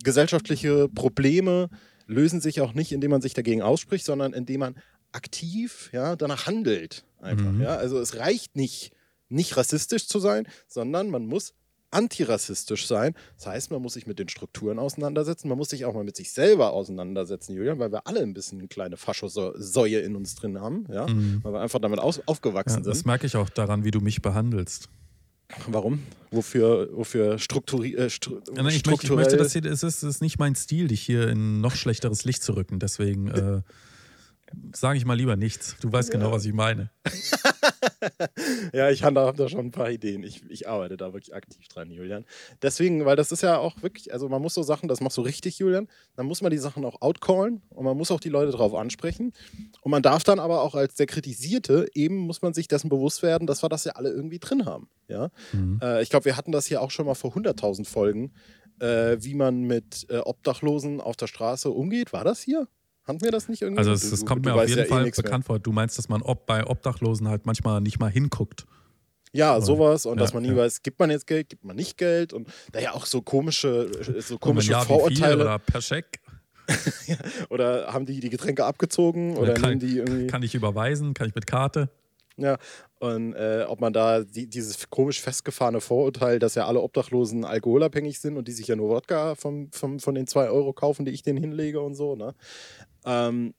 gesellschaftliche 0.03 0.89
Probleme 0.89 1.69
lösen 2.07 2.41
sich 2.41 2.61
auch 2.61 2.75
nicht, 2.75 2.93
indem 2.93 3.11
man 3.11 3.23
sich 3.23 3.35
dagegen 3.35 3.63
ausspricht, 3.63 4.05
sondern 4.05 4.33
indem 4.33 4.61
man 4.61 4.75
aktiv 5.13 5.91
ja, 5.93 6.17
danach 6.17 6.47
handelt. 6.47 7.05
Einfach, 7.21 7.51
Mhm. 7.53 7.63
ja? 7.63 7.77
Also 7.77 7.99
es 7.99 8.17
reicht 8.17 8.57
nicht, 8.57 8.93
nicht 9.29 9.57
rassistisch 9.57 10.09
zu 10.09 10.19
sein, 10.19 10.47
sondern 10.67 11.11
man 11.11 11.27
muss 11.27 11.55
antirassistisch 11.91 12.87
sein. 12.87 13.15
Das 13.37 13.47
heißt, 13.47 13.71
man 13.71 13.83
muss 13.83 13.93
sich 13.95 14.07
mit 14.07 14.19
den 14.19 14.29
Strukturen 14.29 14.79
auseinandersetzen, 14.79 15.49
man 15.49 15.59
muss 15.59 15.69
sich 15.69 15.85
auch 15.85 15.93
mal 15.95 16.05
mit 16.05 16.17
sich 16.17 16.33
selber 16.33 16.73
auseinandersetzen, 16.73 17.55
Julian, 17.55 17.79
weil 17.79 17.93
wir 17.93 18.07
alle 18.07 18.21
ein 18.21 18.33
bisschen 18.33 18.59
eine 18.59 18.69
kleine 18.69 18.97
Faschosäue 18.97 20.01
in 20.01 20.17
uns 20.17 20.35
drin 20.35 20.59
haben, 20.61 20.87
ja? 20.91 21.07
Mhm. 21.07 21.41
weil 21.43 21.53
wir 21.53 21.61
einfach 21.61 21.81
damit 21.81 21.99
aus 22.01 22.17
Ja, 22.17 22.23
aufgewachsen 22.27 22.83
das 22.83 22.99
sind. 22.99 23.07
merke 23.07 23.27
ich 23.27 23.37
auch 23.37 23.51
daran, 23.51 23.85
wie 23.85 23.91
du 23.91 24.01
mich 24.01 24.23
behandelst. 24.23 24.89
Warum? 25.67 26.01
Wofür, 26.31 26.89
wofür 26.93 27.39
strukturi 27.39 27.95
äh, 27.95 28.09
stru 28.09 28.41
nein, 28.55 28.67
ich, 28.69 28.87
möchte, 28.87 29.07
ich 29.07 29.13
möchte, 29.13 29.37
dass 29.37 29.53
hier, 29.53 29.65
es 29.67 29.83
ist, 29.83 30.03
es 30.03 30.15
ist 30.15 30.23
nicht 30.23 30.39
mein 30.39 30.55
Stil, 30.55 30.89
dich 30.89 31.03
hier 31.03 31.29
in 31.29 31.61
noch 31.61 31.75
schlechteres 31.75 32.25
Licht 32.25 32.43
zu 32.43 32.55
rücken. 32.55 32.79
Deswegen 32.79 33.29
äh, 33.29 33.61
sage 34.75 34.99
ich 34.99 35.05
mal 35.05 35.15
lieber 35.15 35.37
nichts. 35.37 35.77
Du 35.81 35.93
weißt 35.93 36.11
genau, 36.11 36.33
was 36.33 36.45
ich 36.45 36.53
meine. 36.53 36.91
Ja, 38.73 38.91
ich 38.91 39.03
habe 39.03 39.33
da, 39.37 39.49
schon 39.49 39.67
ein 39.67 39.71
paar 39.71 39.91
Ideen. 39.91 40.23
Ich, 40.23 40.43
ich 40.49 40.69
arbeite 40.69 40.97
da 40.97 41.13
wirklich 41.13 41.35
aktiv 41.35 41.67
dran, 41.69 41.91
Julian. 41.91 42.25
Deswegen, 42.61 43.05
weil 43.05 43.17
das 43.17 43.33
ist 43.33 43.43
ja 43.43 43.59
auch 43.59 43.83
wirklich, 43.83 44.13
also 44.13 44.29
man 44.29 44.43
muss 44.43 44.55
so 44.55 44.63
Sachen, 44.63 44.89
das 44.89 45.01
machst 45.01 45.17
du 45.17 45.23
richtig, 45.23 45.59
Julian, 45.59 45.89
dann 46.17 46.27
muss 46.27 46.43
man 46.43 46.51
die 46.51 46.59
Sachen 46.59 46.85
auch 46.85 47.01
outcallen 47.01 47.63
und 47.71 47.85
man 47.85 47.97
muss 47.97 48.11
auch 48.11 48.21
die 48.21 48.29
Leute 48.29 48.53
drauf 48.53 48.75
ansprechen. 48.75 49.33
Und 49.83 49.91
man 49.91 50.03
darf 50.03 50.25
dann 50.25 50.39
aber 50.39 50.63
auch 50.63 50.75
als 50.75 50.95
der 50.95 51.07
Kritisierte, 51.07 51.87
eben 51.95 52.17
muss 52.17 52.43
man 52.43 52.55
sich 52.55 52.69
dessen 52.69 52.89
bewusst 52.89 53.23
werden, 53.23 53.47
dass 53.47 53.63
wir 53.63 53.69
das 53.69 53.85
ja 53.85 53.93
alle 53.93 54.11
irgendwie 54.11 54.39
drin 54.39 54.65
haben. 54.65 54.89
Ja? 55.09 55.31
Mhm. 55.53 55.81
Äh, 55.83 56.03
ich 56.03 56.11
glaube, 56.11 56.25
wir 56.25 56.37
hatten 56.37 56.53
das 56.53 56.67
hier 56.67 56.81
auch 56.83 56.91
schon 56.91 57.07
mal 57.07 57.15
vor 57.15 57.33
100.000 57.33 57.87
Folgen, 57.87 58.33
äh, 58.81 59.17
wie 59.21 59.35
man 59.35 59.63
mit 59.63 60.07
äh, 60.11 60.19
Obdachlosen 60.19 61.01
auf 61.01 61.17
der 61.17 61.27
Straße 61.27 61.71
umgeht. 61.71 62.13
War 62.13 62.25
das 62.25 62.41
hier? 62.41 62.69
Hatten 63.05 63.21
wir 63.21 63.31
das 63.33 63.49
nicht 63.49 63.63
irgendwie? 63.63 63.79
Also 63.79 63.93
es, 63.93 64.09
Du- 64.09 64.15
es 64.15 64.21
du- 64.21 64.27
kommt 64.27 64.45
du 64.45 64.51
mir 64.51 64.55
auf 64.55 64.61
weißt 64.61 64.69
jeden 64.71 64.81
ja 64.81 64.87
eh 64.87 64.89
Fall 64.89 65.03
mehr. 65.05 65.13
bekannt 65.13 65.45
vor. 65.45 65.59
Du 65.59 65.73
meinst, 65.73 65.99
dass 65.99 66.09
man 66.09 66.23
ob 66.23 66.47
bei 66.47 66.65
Obdachlosen 66.67 67.29
halt 67.29 67.47
manchmal 67.47 67.81
nicht 67.81 67.99
mal 67.99 68.11
hinguckt. 68.11 68.67
Ja, 69.35 69.61
sowas 69.63 70.05
und 70.07 70.19
Ja, 70.19 70.25
dass 70.25 70.35
man 70.35 70.43
nie 70.43 70.51
ja. 70.51 70.57
weiß, 70.57 70.83
gibt 70.83 70.99
man 71.01 71.11
jetzt 71.11 71.27
Geld, 71.27 71.49
gibt 71.49 71.65
man 71.65 71.75
nicht 71.75 71.97
Geld 71.97 72.33
und 72.35 72.49
da 72.73 72.81
ja 72.81 72.93
auch 72.93 73.07
so 73.07 73.23
komische, 73.23 73.91
so 74.03 74.11
Und 74.13 74.31
wenn 74.31 74.39
komische 74.41 74.73
ja, 74.73 74.81
Vorurteile 74.83 75.35
oder, 75.37 75.45
oder 75.45 75.59
per 75.59 75.81
Scheck 75.81 76.21
haben 77.51 78.07
die 78.07 78.21
die 78.21 78.31
Getränke 78.31 78.65
abgezogen 78.65 79.37
oder 79.37 79.55
kann, 79.55 79.79
die 79.79 79.99
irgendwie 79.99 80.27
kann 80.27 80.43
ich 80.43 80.55
überweisen, 80.55 81.15
kann 81.15 81.29
ich 81.29 81.35
mit 81.35 81.47
Karte. 81.47 81.89
ja 82.37 82.59
und 82.99 83.35
äh, 83.35 83.65
ob 83.67 83.81
man 83.81 83.93
da 83.93 84.23
die, 84.23 84.47
dieses 84.49 84.89
komisch 84.91 85.21
festgefahrene 85.21 85.81
Vorurteil, 85.81 86.39
dass 86.39 86.55
ja 86.55 86.67
alle 86.67 86.81
Obdachlosen 86.81 87.45
alkoholabhängig 87.45 88.21
sind 88.21 88.37
und 88.37 88.47
die 88.49 88.53
sich 88.53 88.69
ja 88.69 88.77
nur 88.77 88.91
Wodka 88.91 89.35
vom, 89.35 89.73
vom, 89.73 89.99
von 89.99 90.15
den 90.15 90.27
zwei 90.29 90.49
Euro 90.51 90.73
kaufen, 90.73 91.05
die 91.05 91.11
ich 91.13 91.23
denen 91.23 91.39
hinlege 91.39 91.81
und 91.81 91.95
so 91.95 92.15
ne 92.17 92.35
ähm, 93.05 93.55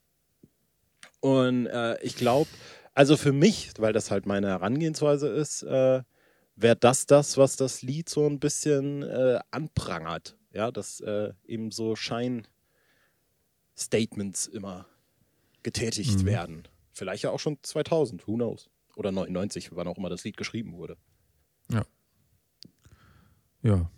und 1.20 1.66
äh, 1.68 2.02
ich 2.02 2.16
glaube 2.16 2.50
also 2.96 3.18
für 3.18 3.34
mich, 3.34 3.72
weil 3.80 3.92
das 3.92 4.12
halt 4.12 4.28
meine 4.28 4.50
Herangehensweise 4.50 5.28
ist, 5.28 5.64
äh, 5.64 6.04
wäre 6.56 6.76
das 6.76 7.08
das, 7.08 7.38
was 7.38 7.56
das 7.56 7.82
Lied 7.82 8.08
so 8.08 8.28
ein 8.28 8.40
bisschen 8.40 9.02
äh, 9.02 9.40
anprangert. 9.52 10.38
Ja, 10.52 10.70
dass 10.70 11.00
äh, 11.00 11.34
eben 11.46 11.72
so 11.72 11.96
Schein-Statements 11.96 14.46
immer 14.46 14.86
getätigt 15.64 16.20
Mhm. 16.20 16.26
werden. 16.26 16.68
Vielleicht 16.92 17.24
ja 17.24 17.32
auch 17.32 17.40
schon 17.40 17.58
2000, 17.64 18.28
who 18.28 18.36
knows. 18.36 18.70
Oder 18.96 19.12
99, 19.12 19.76
wann 19.76 19.88
auch 19.88 19.98
immer 19.98 20.10
das 20.10 20.24
Lied 20.24 20.38
geschrieben 20.38 20.74
wurde. 20.74 20.96
Ja. 23.64 23.90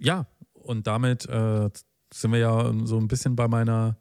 Ja, 0.00 0.26
und 0.54 0.88
damit 0.88 1.28
äh, 1.28 1.70
sind 2.12 2.32
wir 2.32 2.40
ja 2.40 2.72
so 2.84 2.98
ein 2.98 3.06
bisschen 3.06 3.36
bei 3.36 3.46
meiner 3.46 3.96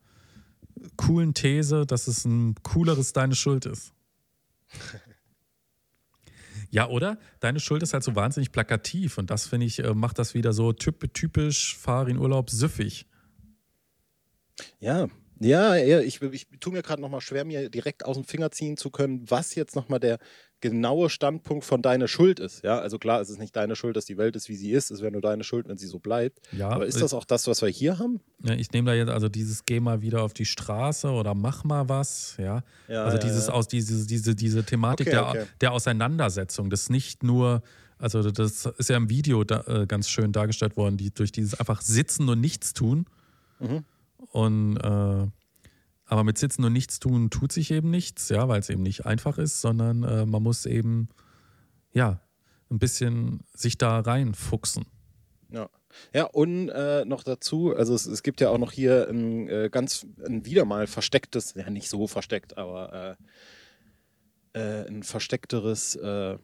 coolen 0.95 1.33
These, 1.33 1.85
dass 1.85 2.07
es 2.07 2.25
ein 2.25 2.55
cooleres 2.63 3.13
Deine 3.13 3.35
Schuld 3.35 3.65
ist. 3.65 3.93
Ja, 6.69 6.89
oder? 6.89 7.17
Deine 7.39 7.59
Schuld 7.59 7.81
ist 7.81 7.93
halt 7.93 8.03
so 8.03 8.15
wahnsinnig 8.15 8.51
plakativ 8.51 9.17
und 9.17 9.29
das, 9.31 9.47
finde 9.47 9.65
ich, 9.65 9.79
äh, 9.79 9.93
macht 9.93 10.19
das 10.19 10.33
wieder 10.33 10.51
so 10.53 10.73
typ, 10.73 11.13
typisch 11.13 11.77
Fahr 11.77 12.07
in 12.07 12.17
Urlaub 12.17 12.49
süffig. 12.49 13.05
Ja, 14.79 15.07
ja, 15.39 15.75
ja 15.75 15.99
ich, 16.01 16.21
ich 16.21 16.47
tue 16.59 16.73
mir 16.73 16.81
gerade 16.81 17.01
nochmal 17.01 17.21
schwer, 17.21 17.45
mir 17.45 17.69
direkt 17.69 18.05
aus 18.05 18.17
dem 18.17 18.25
Finger 18.25 18.51
ziehen 18.51 18.75
zu 18.75 18.89
können, 18.89 19.29
was 19.29 19.55
jetzt 19.55 19.75
nochmal 19.75 19.99
der 19.99 20.19
genaue 20.59 21.09
Standpunkt 21.09 21.65
von 21.65 21.81
deine 21.81 22.07
Schuld 22.07 22.39
ist. 22.39 22.63
Ja, 22.63 22.79
also 22.79 22.97
klar, 22.97 23.21
es 23.21 23.29
ist 23.29 23.39
nicht 23.39 23.55
deine 23.55 23.75
Schuld, 23.75 23.95
dass 23.95 24.05
die 24.05 24.17
Welt 24.17 24.35
ist, 24.35 24.49
wie 24.49 24.55
sie 24.55 24.71
ist. 24.71 24.89
Es 24.89 25.01
wäre 25.01 25.11
nur 25.11 25.21
deine 25.21 25.43
Schuld, 25.43 25.67
wenn 25.67 25.77
sie 25.77 25.87
so 25.87 25.99
bleibt. 25.99 26.39
Ja, 26.51 26.69
Aber 26.69 26.85
ist 26.85 27.01
das 27.01 27.13
auch 27.13 27.25
das, 27.25 27.47
was 27.47 27.61
wir 27.61 27.69
hier 27.69 27.99
haben? 27.99 28.19
Ja, 28.43 28.53
ich 28.53 28.71
nehme 28.71 28.89
da 28.89 28.95
jetzt 28.95 29.09
also 29.09 29.29
dieses 29.29 29.65
Geh 29.65 29.79
mal 29.79 30.01
wieder 30.01 30.23
auf 30.23 30.33
die 30.33 30.45
Straße 30.45 31.09
oder 31.09 31.35
mach 31.35 31.63
mal 31.63 31.89
was, 31.89 32.35
ja. 32.39 32.63
Ja, 32.87 33.03
also 33.03 33.17
ja, 33.17 33.23
dieses 33.23 33.49
aus 33.49 33.67
diese, 33.67 34.07
diese, 34.07 34.35
diese 34.35 34.63
Thematik 34.63 35.07
Okay, 35.07 35.15
der, 35.15 35.27
okay. 35.27 35.45
der 35.61 35.71
Auseinandersetzung, 35.73 36.69
das 36.69 36.89
nicht 36.89 37.23
nur, 37.23 37.61
also 37.99 38.31
das 38.31 38.65
ist 38.65 38.89
ja 38.89 38.97
im 38.97 39.09
Video 39.09 39.43
da, 39.43 39.63
äh, 39.67 39.85
ganz 39.85 40.09
schön 40.09 40.31
dargestellt 40.31 40.75
worden, 40.75 40.97
die 40.97 41.11
durch 41.13 41.31
dieses 41.31 41.59
einfach 41.59 41.81
Sitzen 41.81 42.29
und 42.29 42.41
nichts 42.41 42.73
tun. 42.73 43.05
Mhm. 43.59 43.83
Und 44.31 44.77
äh, 44.77 45.27
aber 46.07 46.23
mit 46.23 46.37
Sitzen 46.37 46.63
und 46.63 46.73
nichts 46.73 46.99
tun 46.99 47.29
tut 47.29 47.51
sich 47.51 47.71
eben 47.71 47.89
nichts, 47.89 48.29
ja, 48.29 48.47
weil 48.47 48.59
es 48.59 48.69
eben 48.69 48.81
nicht 48.81 49.05
einfach 49.05 49.37
ist, 49.37 49.61
sondern 49.61 50.03
äh, 50.03 50.25
man 50.25 50.41
muss 50.41 50.65
eben 50.65 51.09
ja 51.93 52.21
ein 52.71 52.79
bisschen 52.79 53.41
sich 53.53 53.77
da 53.77 53.99
reinfuchsen. 53.99 54.85
Ja. 55.51 55.69
Ja, 56.13 56.25
und 56.25 56.69
äh, 56.69 57.05
noch 57.05 57.23
dazu, 57.23 57.73
also 57.75 57.95
es, 57.95 58.05
es 58.05 58.21
gibt 58.21 58.41
ja 58.41 58.49
auch 58.49 58.57
noch 58.57 58.71
hier 58.71 59.07
ein 59.09 59.49
äh, 59.49 59.69
ganz 59.71 60.05
ein 60.23 60.45
wieder 60.45 60.65
mal 60.65 60.85
verstecktes, 60.85 61.55
ja 61.55 61.69
nicht 61.69 61.89
so 61.89 62.07
versteckt, 62.07 62.57
aber 62.57 63.17
äh, 64.53 64.59
äh, 64.59 64.87
ein 64.87 65.03
versteckteres 65.03 65.95
äh, 65.95 66.37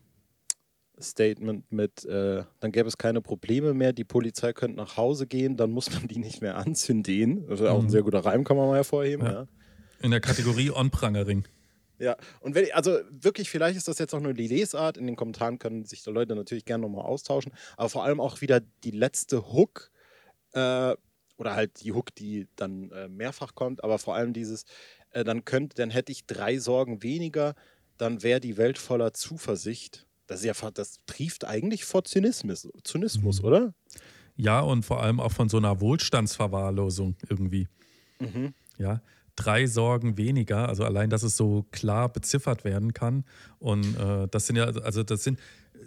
Statement 1.00 1.72
mit, 1.72 2.06
äh, 2.06 2.44
dann 2.60 2.72
gäbe 2.72 2.88
es 2.88 2.98
keine 2.98 3.22
Probleme 3.22 3.74
mehr, 3.74 3.94
die 3.94 4.04
Polizei 4.04 4.54
könnte 4.54 4.78
nach 4.78 4.98
Hause 4.98 5.28
gehen, 5.28 5.58
dann 5.58 5.72
muss 5.72 5.92
man 5.92 6.08
die 6.08 6.20
nicht 6.20 6.42
mehr 6.42 6.58
anzünden. 6.58 7.48
Das 7.48 7.60
ist 7.60 7.66
auch 7.68 7.80
ein 7.80 7.86
Mhm. 7.86 7.90
sehr 7.90 8.04
guter 8.04 8.20
Reim, 8.20 8.44
kann 8.44 8.58
man 8.58 8.68
mal 8.68 8.76
hervorheben. 8.76 9.26
Ja. 9.26 9.32
Ja. 9.34 9.48
In 10.02 10.12
der 10.12 10.22
Kategorie 10.22 10.70
On-Prangering. 10.72 11.46
Ja, 12.00 12.18
und 12.42 12.56
wenn, 12.56 12.70
also 12.74 13.00
wirklich, 13.12 13.50
vielleicht 13.50 13.78
ist 13.78 13.88
das 13.88 14.00
jetzt 14.00 14.14
auch 14.14 14.20
nur 14.20 14.34
die 14.34 14.48
Lesart. 14.48 14.98
In 14.98 15.08
den 15.08 15.16
Kommentaren 15.16 15.60
können 15.60 15.86
sich 15.86 16.04
die 16.04 16.10
Leute 16.10 16.36
natürlich 16.36 16.66
gerne 16.66 16.82
nochmal 16.82 17.06
austauschen. 17.06 17.54
Aber 17.78 17.88
vor 17.90 18.04
allem 18.04 18.20
auch 18.20 18.42
wieder 18.42 18.60
die 18.84 18.92
letzte 18.92 19.54
Hook, 19.54 19.92
äh, 20.52 20.96
oder 21.38 21.56
halt 21.56 21.82
die 21.84 21.94
Hook, 21.94 22.14
die 22.16 22.48
dann 22.56 22.92
äh, 22.92 23.08
mehrfach 23.08 23.56
kommt, 23.56 23.84
aber 23.84 23.98
vor 24.00 24.16
allem 24.16 24.34
dieses, 24.34 24.66
äh, 25.12 25.24
dann 25.24 25.46
könnte, 25.46 25.76
dann 25.76 25.90
hätte 25.90 26.12
ich 26.12 26.26
drei 26.26 26.58
Sorgen 26.60 27.02
weniger, 27.04 27.56
dann 27.98 28.22
wäre 28.24 28.40
die 28.42 28.58
Welt 28.58 28.78
voller 28.78 29.14
Zuversicht. 29.14 30.06
Das 30.28 30.44
ist 30.44 30.46
ja, 30.62 30.72
das 30.72 31.00
trieft 31.06 31.46
eigentlich 31.46 31.86
vor 31.86 32.04
Zynismus, 32.04 32.68
Zynismus 32.84 33.42
Mhm. 33.42 33.46
oder? 33.48 33.74
Ja, 34.36 34.62
und 34.62 34.84
vor 34.84 35.02
allem 35.04 35.20
auch 35.20 35.32
von 35.32 35.50
so 35.50 35.58
einer 35.58 35.80
Wohlstandsverwahrlosung 35.82 37.16
irgendwie. 37.30 37.68
Mhm. 38.20 38.54
Ja, 38.78 39.02
drei 39.36 39.68
Sorgen 39.68 40.18
weniger, 40.18 40.68
also 40.70 40.84
allein, 40.86 41.10
dass 41.10 41.24
es 41.24 41.38
so 41.38 41.66
klar 41.72 42.10
beziffert 42.12 42.64
werden 42.64 42.94
kann. 42.94 43.26
Und 43.60 43.96
äh, 43.98 44.28
das 44.30 44.48
sind 44.48 44.56
ja, 44.56 44.66
also 44.66 45.04
das 45.04 45.24
sind, 45.24 45.40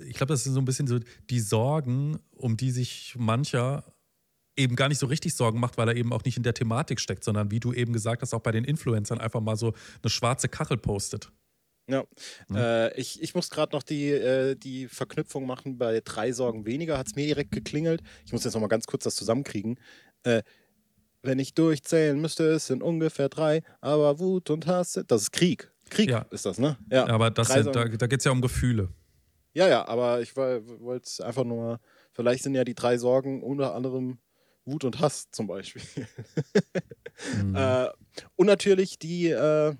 ich 0.06 0.16
glaube, 0.16 0.32
das 0.32 0.44
sind 0.44 0.52
so 0.52 0.60
ein 0.60 0.64
bisschen 0.64 0.86
so 0.86 0.98
die 1.30 1.40
Sorgen, 1.40 2.18
um 2.36 2.56
die 2.56 2.70
sich 2.70 3.14
mancher 3.18 3.84
eben 4.56 4.76
gar 4.76 4.88
nicht 4.88 4.98
so 4.98 5.06
richtig 5.06 5.34
Sorgen 5.34 5.60
macht, 5.60 5.76
weil 5.76 5.88
er 5.88 5.96
eben 5.96 6.12
auch 6.12 6.24
nicht 6.24 6.36
in 6.36 6.42
der 6.42 6.54
Thematik 6.54 7.00
steckt, 7.00 7.24
sondern 7.24 7.50
wie 7.50 7.60
du 7.60 7.72
eben 7.72 7.92
gesagt 7.92 8.22
hast, 8.22 8.32
auch 8.32 8.40
bei 8.40 8.52
den 8.52 8.64
Influencern 8.64 9.20
einfach 9.20 9.40
mal 9.40 9.56
so 9.56 9.74
eine 10.02 10.10
schwarze 10.10 10.48
Kachel 10.48 10.78
postet. 10.78 11.30
Ja, 11.88 12.04
mhm. 12.48 12.56
äh, 12.56 12.94
ich, 12.94 13.22
ich 13.22 13.34
muss 13.34 13.48
gerade 13.48 13.74
noch 13.74 13.82
die, 13.82 14.10
äh, 14.10 14.56
die 14.56 14.88
Verknüpfung 14.88 15.46
machen. 15.46 15.78
Bei 15.78 16.00
drei 16.04 16.32
Sorgen 16.32 16.66
weniger 16.66 16.98
hat 16.98 17.06
es 17.06 17.14
mir 17.14 17.26
direkt 17.26 17.52
geklingelt. 17.52 18.02
Ich 18.24 18.32
muss 18.32 18.44
jetzt 18.44 18.54
noch 18.54 18.60
mal 18.60 18.66
ganz 18.66 18.86
kurz 18.86 19.04
das 19.04 19.14
zusammenkriegen. 19.14 19.78
Äh, 20.24 20.42
wenn 21.22 21.38
ich 21.38 21.54
durchzählen 21.54 22.20
müsste, 22.20 22.44
es 22.50 22.66
sind 22.66 22.82
ungefähr 22.82 23.28
drei, 23.28 23.62
aber 23.80 24.18
Wut 24.18 24.50
und 24.50 24.66
Hass, 24.66 25.00
das 25.06 25.22
ist 25.22 25.32
Krieg. 25.32 25.70
Krieg 25.90 26.10
ja. 26.10 26.26
ist 26.30 26.46
das, 26.46 26.58
ne? 26.58 26.76
Ja, 26.90 27.06
aber 27.06 27.30
das 27.30 27.48
sind, 27.48 27.74
da, 27.74 27.84
da 27.84 28.06
geht 28.06 28.20
es 28.20 28.24
ja 28.24 28.32
um 28.32 28.40
Gefühle. 28.40 28.88
Ja, 29.52 29.68
ja, 29.68 29.88
aber 29.88 30.20
ich 30.20 30.36
wollte 30.36 31.24
einfach 31.24 31.44
nur, 31.44 31.80
vielleicht 32.12 32.42
sind 32.42 32.54
ja 32.54 32.64
die 32.64 32.74
drei 32.74 32.98
Sorgen 32.98 33.42
unter 33.42 33.74
anderem 33.74 34.18
Wut 34.64 34.84
und 34.84 35.00
Hass 35.00 35.30
zum 35.30 35.46
Beispiel. 35.46 35.82
mhm. 37.42 37.54
äh, 37.54 37.88
und 38.34 38.46
natürlich 38.46 38.98
die, 38.98 39.28
äh, 39.28 39.74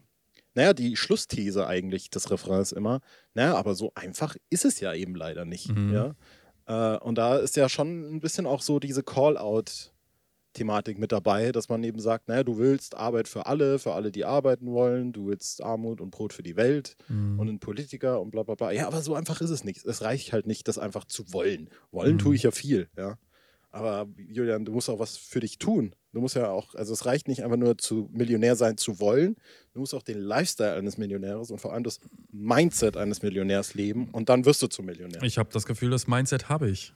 naja, 0.56 0.72
die 0.72 0.96
Schlussthese 0.96 1.66
eigentlich 1.66 2.10
des 2.10 2.30
Refrains 2.30 2.72
immer, 2.72 3.00
naja, 3.34 3.54
aber 3.54 3.74
so 3.74 3.92
einfach 3.94 4.36
ist 4.50 4.64
es 4.64 4.80
ja 4.80 4.94
eben 4.94 5.14
leider 5.14 5.44
nicht. 5.44 5.68
Mhm. 5.68 5.92
Ja? 5.92 6.96
Äh, 6.96 6.98
und 6.98 7.16
da 7.16 7.36
ist 7.36 7.56
ja 7.56 7.68
schon 7.68 8.16
ein 8.16 8.20
bisschen 8.20 8.46
auch 8.46 8.62
so 8.62 8.80
diese 8.80 9.02
Call-out- 9.04 9.92
Thematik 10.56 10.98
mit 10.98 11.12
dabei, 11.12 11.52
dass 11.52 11.68
man 11.68 11.84
eben 11.84 12.00
sagt, 12.00 12.28
naja, 12.28 12.42
du 12.42 12.56
willst 12.56 12.94
Arbeit 12.94 13.28
für 13.28 13.44
alle, 13.44 13.78
für 13.78 13.92
alle, 13.92 14.10
die 14.10 14.24
arbeiten 14.24 14.72
wollen, 14.72 15.12
du 15.12 15.26
willst 15.26 15.62
Armut 15.62 16.00
und 16.00 16.10
Brot 16.10 16.32
für 16.32 16.42
die 16.42 16.56
Welt 16.56 16.96
mhm. 17.08 17.38
und 17.38 17.48
einen 17.48 17.60
Politiker 17.60 18.22
und 18.22 18.30
bla 18.30 18.42
bla 18.42 18.54
bla. 18.54 18.70
Ja, 18.70 18.86
aber 18.86 19.02
so 19.02 19.14
einfach 19.14 19.42
ist 19.42 19.50
es 19.50 19.64
nicht. 19.64 19.84
Es 19.84 20.00
reicht 20.00 20.32
halt 20.32 20.46
nicht, 20.46 20.66
das 20.66 20.78
einfach 20.78 21.04
zu 21.04 21.30
wollen. 21.34 21.68
Wollen 21.90 22.14
mhm. 22.14 22.18
tue 22.18 22.34
ich 22.34 22.42
ja 22.42 22.52
viel, 22.52 22.88
ja. 22.96 23.18
Aber 23.76 24.08
Julian, 24.16 24.64
du 24.64 24.72
musst 24.72 24.88
auch 24.88 24.98
was 24.98 25.18
für 25.18 25.40
dich 25.40 25.58
tun. 25.58 25.94
Du 26.14 26.22
musst 26.22 26.34
ja 26.34 26.48
auch, 26.48 26.74
also 26.74 26.94
es 26.94 27.04
reicht 27.04 27.28
nicht 27.28 27.44
einfach 27.44 27.58
nur 27.58 27.76
zu 27.76 28.08
Millionär 28.10 28.56
sein 28.56 28.78
zu 28.78 29.00
wollen. 29.00 29.36
Du 29.74 29.80
musst 29.80 29.92
auch 29.94 30.02
den 30.02 30.18
Lifestyle 30.18 30.72
eines 30.72 30.96
Millionärs 30.96 31.50
und 31.50 31.58
vor 31.58 31.74
allem 31.74 31.84
das 31.84 32.00
Mindset 32.32 32.96
eines 32.96 33.20
Millionärs 33.20 33.74
leben 33.74 34.08
und 34.12 34.30
dann 34.30 34.46
wirst 34.46 34.62
du 34.62 34.68
zum 34.68 34.86
Millionär. 34.86 35.22
Ich 35.24 35.36
habe 35.36 35.50
das 35.52 35.66
Gefühl, 35.66 35.90
das 35.90 36.06
Mindset 36.06 36.48
habe 36.48 36.70
ich. 36.70 36.94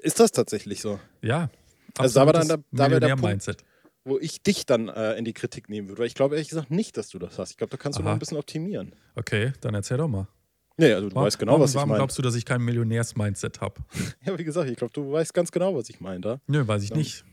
Ist 0.00 0.20
das 0.20 0.30
tatsächlich 0.30 0.80
so? 0.80 1.00
Ja. 1.22 1.50
Also 1.98 2.20
da 2.20 2.26
war 2.26 2.34
dann 2.34 2.46
der, 2.46 2.62
da 2.70 2.88
war 2.88 3.00
der 3.00 3.16
Punkt, 3.16 3.64
wo 4.04 4.16
ich 4.20 4.42
dich 4.42 4.64
dann 4.64 4.88
äh, 4.88 5.14
in 5.14 5.24
die 5.24 5.32
Kritik 5.32 5.68
nehmen 5.68 5.88
würde. 5.88 6.02
Weil 6.02 6.06
ich 6.06 6.14
glaube 6.14 6.36
ehrlich 6.36 6.50
gesagt 6.50 6.70
nicht, 6.70 6.96
dass 6.96 7.08
du 7.08 7.18
das 7.18 7.36
hast. 7.36 7.50
Ich 7.50 7.56
glaube, 7.56 7.72
da 7.72 7.78
kannst 7.78 7.98
du 7.98 8.02
Aha. 8.02 8.10
noch 8.10 8.12
ein 8.14 8.20
bisschen 8.20 8.38
optimieren. 8.38 8.94
Okay, 9.16 9.54
dann 9.60 9.74
erzähl 9.74 9.96
doch 9.96 10.06
mal. 10.06 10.28
Nee, 10.76 10.92
also 10.92 11.08
du 11.08 11.14
warum, 11.14 11.26
weißt 11.26 11.38
genau, 11.38 11.52
warum, 11.52 11.62
was 11.62 11.70
ich 11.70 11.76
meine. 11.76 11.88
Warum 11.88 11.98
glaubst 11.98 12.18
du, 12.18 12.22
dass 12.22 12.34
ich 12.34 12.44
kein 12.44 12.62
Millionärs-Mindset 12.62 13.60
habe? 13.60 13.74
ja, 14.24 14.38
wie 14.38 14.44
gesagt, 14.44 14.70
ich 14.70 14.76
glaube, 14.76 14.92
du 14.92 15.12
weißt 15.12 15.34
ganz 15.34 15.52
genau, 15.52 15.74
was 15.74 15.88
ich 15.90 16.00
meine. 16.00 16.20
Da. 16.20 16.40
Nö, 16.46 16.66
weiß 16.66 16.82
ich 16.82 16.90
dann, 16.90 16.98
nicht. 16.98 17.24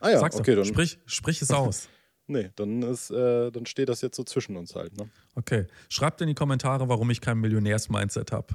Ah 0.00 0.10
ja, 0.10 0.18
Sag's 0.18 0.36
okay. 0.36 0.54
Dann, 0.54 0.64
sprich, 0.64 0.98
sprich 1.06 1.40
es 1.40 1.50
aus. 1.50 1.88
nee, 2.26 2.50
dann, 2.56 2.82
ist, 2.82 3.10
äh, 3.10 3.50
dann 3.50 3.64
steht 3.64 3.88
das 3.88 4.02
jetzt 4.02 4.16
so 4.16 4.24
zwischen 4.24 4.56
uns 4.56 4.74
halt. 4.74 4.96
Ne? 4.98 5.08
Okay. 5.34 5.66
Schreibt 5.88 6.20
in 6.20 6.28
die 6.28 6.34
Kommentare, 6.34 6.88
warum 6.88 7.08
ich 7.10 7.22
kein 7.22 7.38
Millionärs-Mindset 7.38 8.32
habe. 8.32 8.54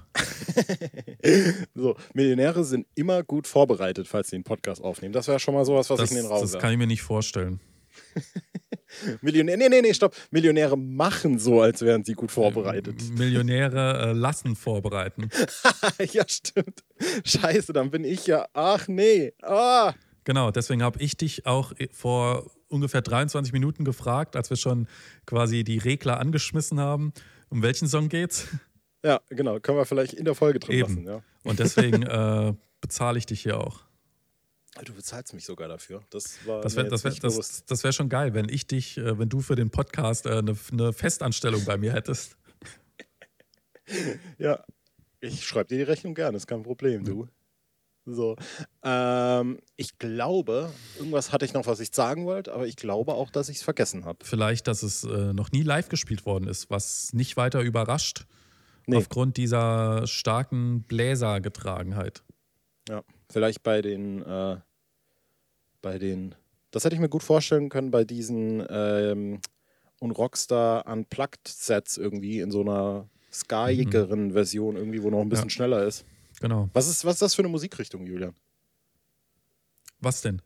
so, 1.74 1.96
Millionäre 2.14 2.64
sind 2.64 2.86
immer 2.94 3.24
gut 3.24 3.48
vorbereitet, 3.48 4.08
falls 4.08 4.30
sie 4.30 4.36
einen 4.36 4.44
Podcast 4.44 4.84
aufnehmen. 4.84 5.14
Das 5.14 5.28
wäre 5.28 5.40
schon 5.40 5.56
mal 5.56 5.66
sowas, 5.66 5.90
was 5.90 5.98
das, 5.98 6.12
ich 6.12 6.18
in 6.18 6.24
den 6.24 6.32
Raum 6.32 6.42
Das 6.42 6.58
kann 6.60 6.72
ich 6.72 6.78
mir 6.78 6.88
nicht 6.88 7.02
vorstellen. 7.02 7.60
Millionäre, 9.22 9.58
nee, 9.58 9.70
nee, 9.70 9.82
nee, 9.82 9.94
stopp. 9.94 10.16
Millionäre 10.32 10.78
machen 10.78 11.40
so, 11.40 11.62
als 11.62 11.82
wären 11.82 12.04
sie 12.04 12.14
gut 12.14 12.32
vorbereitet. 12.32 12.96
Millionäre 13.18 14.10
äh, 14.10 14.12
lassen 14.14 14.56
vorbereiten. 14.56 15.30
ja, 16.12 16.24
stimmt. 16.28 16.84
Scheiße, 17.24 17.74
dann 17.74 17.92
bin 17.92 18.04
ich 18.04 18.28
ja. 18.28 18.48
Ach 18.54 18.88
nee. 18.88 19.34
Ah. 19.42 19.94
Genau, 20.24 20.52
deswegen 20.52 20.84
habe 20.84 21.02
ich 21.02 21.18
dich 21.18 21.46
auch 21.46 21.72
äh, 21.78 21.88
vor 21.92 22.52
ungefähr 22.68 23.02
23 23.02 23.52
Minuten 23.54 23.84
gefragt, 23.84 24.36
als 24.36 24.50
wir 24.50 24.58
schon 24.58 24.88
quasi 25.26 25.64
die 25.64 25.78
Regler 25.78 26.20
angeschmissen 26.20 26.80
haben. 26.80 27.14
Um 27.50 27.64
welchen 27.64 27.88
Song 27.88 28.10
geht's? 28.10 28.48
Ja, 29.04 29.22
genau. 29.30 29.60
Können 29.60 29.78
wir 29.78 29.86
vielleicht 29.86 30.14
in 30.14 30.26
der 30.26 30.36
Folge 30.36 30.60
drin 30.60 30.76
Eben. 30.76 30.82
lassen. 30.82 31.06
Ja. 31.06 31.22
Und 31.44 31.60
deswegen 31.60 32.04
äh, 32.04 32.54
bezahle 32.82 33.18
ich 33.18 33.26
dich 33.26 33.42
hier 33.42 33.60
auch. 33.60 33.89
Du 34.86 34.94
bezahlst 34.94 35.34
mich 35.34 35.46
sogar 35.46 35.68
dafür. 35.68 36.02
Das 36.10 36.46
war 36.46 36.62
das 36.62 36.76
wäre 36.76 36.90
wär, 36.92 37.12
das, 37.12 37.66
das 37.66 37.84
wär 37.84 37.92
schon 37.92 38.08
geil, 38.08 38.34
wenn 38.34 38.48
ich 38.50 38.68
dich, 38.68 38.98
äh, 38.98 39.18
wenn 39.18 39.30
du 39.30 39.42
für 39.42 39.56
den 39.56 39.72
Podcast 39.72 40.26
äh, 40.26 40.38
eine, 40.38 40.56
eine 40.72 40.94
Festanstellung 40.94 41.66
bei 41.66 41.78
mir 41.78 41.94
hättest. 41.94 42.38
ja, 44.38 44.64
ich 45.20 45.46
schreibe 45.46 45.68
dir 45.68 45.78
die 45.78 45.84
Rechnung 45.84 46.14
gerne, 46.14 46.38
ist 46.38 46.48
kein 46.48 46.64
Problem, 46.64 47.04
du. 47.04 47.28
So. 48.06 48.36
Ähm, 48.84 49.60
ich 49.76 49.98
glaube, 50.00 50.72
irgendwas 50.98 51.32
hatte 51.32 51.46
ich 51.46 51.54
noch, 51.54 51.68
was 51.68 51.80
ich 51.80 51.90
sagen 51.94 52.26
wollte, 52.26 52.54
aber 52.54 52.66
ich 52.66 52.76
glaube 52.76 53.14
auch, 53.14 53.30
dass 53.30 53.50
ich 53.50 53.58
es 53.58 53.64
vergessen 53.64 54.06
habe. 54.06 54.20
Vielleicht, 54.24 54.68
dass 54.68 54.84
es 54.84 55.04
äh, 55.04 55.34
noch 55.34 55.52
nie 55.52 55.64
live 55.64 55.90
gespielt 55.90 56.26
worden 56.26 56.48
ist, 56.48 56.70
was 56.70 57.12
nicht 57.14 57.38
weiter 57.38 57.62
überrascht, 57.62 58.26
nee. 58.88 58.98
aufgrund 58.98 59.38
dieser 59.38 60.08
starken 60.08 60.84
Bläsergetragenheit. 60.84 62.24
Ja, 62.88 63.04
vielleicht 63.30 63.64
bei 63.64 63.82
den, 63.82 64.22
äh, 64.24 64.58
bei 65.82 65.98
den, 65.98 66.36
das 66.72 66.84
hätte 66.84 66.96
ich 66.96 67.02
mir 67.02 67.10
gut 67.10 67.24
vorstellen 67.24 67.70
können, 67.70 67.92
bei 67.92 68.04
diesen 68.04 68.66
ähm, 68.70 69.40
und 70.00 70.12
Rockstar 70.12 70.88
Unplugged 70.88 71.48
Sets 71.48 71.98
irgendwie 71.98 72.40
in 72.40 72.52
so 72.52 72.62
einer 72.62 73.10
skyigeren 73.32 74.28
mhm. 74.28 74.32
Version 74.34 74.76
irgendwie, 74.76 75.04
wo 75.04 75.10
noch 75.10 75.22
ein 75.22 75.30
bisschen 75.30 75.50
ja. 75.50 75.52
schneller 75.52 75.84
ist. 75.84 76.06
Genau. 76.40 76.70
Was 76.74 76.88
ist, 76.88 77.06
was 77.06 77.16
ist 77.16 77.22
das 77.22 77.36
für 77.36 77.42
eine 77.42 77.50
Musikrichtung, 77.50 78.06
Julian? 78.06 78.34
Was 80.00 80.22
denn? 80.22 80.42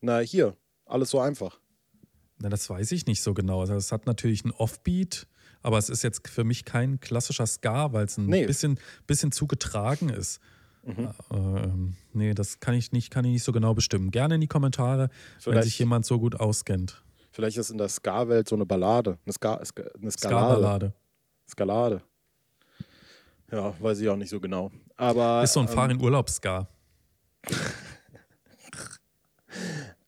Na, 0.00 0.18
hier. 0.18 0.56
Alles 0.84 1.10
so 1.10 1.20
einfach. 1.20 1.60
Na, 2.38 2.48
das 2.48 2.68
weiß 2.68 2.92
ich 2.92 3.06
nicht 3.06 3.22
so 3.22 3.34
genau. 3.34 3.60
Also, 3.60 3.74
es 3.74 3.92
hat 3.92 4.06
natürlich 4.06 4.44
einen 4.44 4.52
Offbeat, 4.52 5.26
aber 5.62 5.78
es 5.78 5.88
ist 5.88 6.02
jetzt 6.02 6.28
für 6.28 6.44
mich 6.44 6.64
kein 6.64 7.00
klassischer 7.00 7.46
Ska, 7.46 7.92
weil 7.92 8.04
es 8.06 8.18
ein 8.18 8.26
nee. 8.26 8.46
bisschen, 8.46 8.78
bisschen 9.06 9.32
zu 9.32 9.46
getragen 9.46 10.08
ist. 10.08 10.40
Mhm. 10.86 11.10
Äh, 11.32 11.68
nee, 12.12 12.34
das 12.34 12.60
kann 12.60 12.74
ich, 12.74 12.92
nicht, 12.92 13.10
kann 13.10 13.24
ich 13.24 13.32
nicht 13.32 13.42
so 13.42 13.52
genau 13.52 13.74
bestimmen. 13.74 14.10
Gerne 14.12 14.36
in 14.36 14.40
die 14.40 14.46
Kommentare, 14.46 15.10
Vielleicht. 15.38 15.56
wenn 15.56 15.62
sich 15.64 15.78
jemand 15.78 16.06
so 16.06 16.18
gut 16.18 16.38
auskennt. 16.38 17.02
Vielleicht 17.32 17.58
ist 17.58 17.70
in 17.70 17.78
der 17.78 17.88
Ska-Welt 17.88 18.48
so 18.48 18.54
eine 18.54 18.64
Ballade. 18.64 19.18
Eine, 19.24 19.32
Ska, 19.32 19.60
eine 20.00 20.10
Skalade. 20.10 20.94
Ska 21.48 21.52
Skalade. 21.52 22.02
Ja, 23.50 23.74
weiß 23.80 24.00
ich 24.00 24.08
auch 24.08 24.16
nicht 24.16 24.30
so 24.30 24.40
genau. 24.40 24.70
Aber, 24.96 25.42
ist 25.42 25.52
so 25.52 25.60
ein 25.60 25.66
ähm, 25.66 25.72
Fahr 25.72 25.90
in 25.90 26.00
Urlaubsgar. 26.00 26.68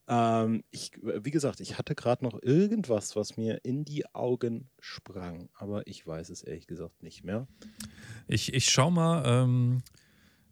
ähm, 0.09 0.65
ich, 0.71 0.93
wie 1.03 1.31
gesagt, 1.31 1.61
ich 1.61 1.77
hatte 1.79 1.95
gerade 1.95 2.25
noch 2.25 2.41
irgendwas, 2.43 3.15
was 3.15 3.37
mir 3.37 3.61
in 3.65 3.85
die 3.85 4.07
Augen 4.15 4.71
sprang, 4.81 5.49
aber 5.55 5.87
ich 5.87 6.07
weiß 6.07 6.31
es 6.31 6.43
ehrlich 6.43 6.67
gesagt 6.67 7.03
nicht 7.03 7.25
mehr. 7.25 7.47
Ich, 8.27 8.55
ich 8.55 8.71
schau 8.71 8.91
mal, 8.91 9.23
ähm, 9.27 9.83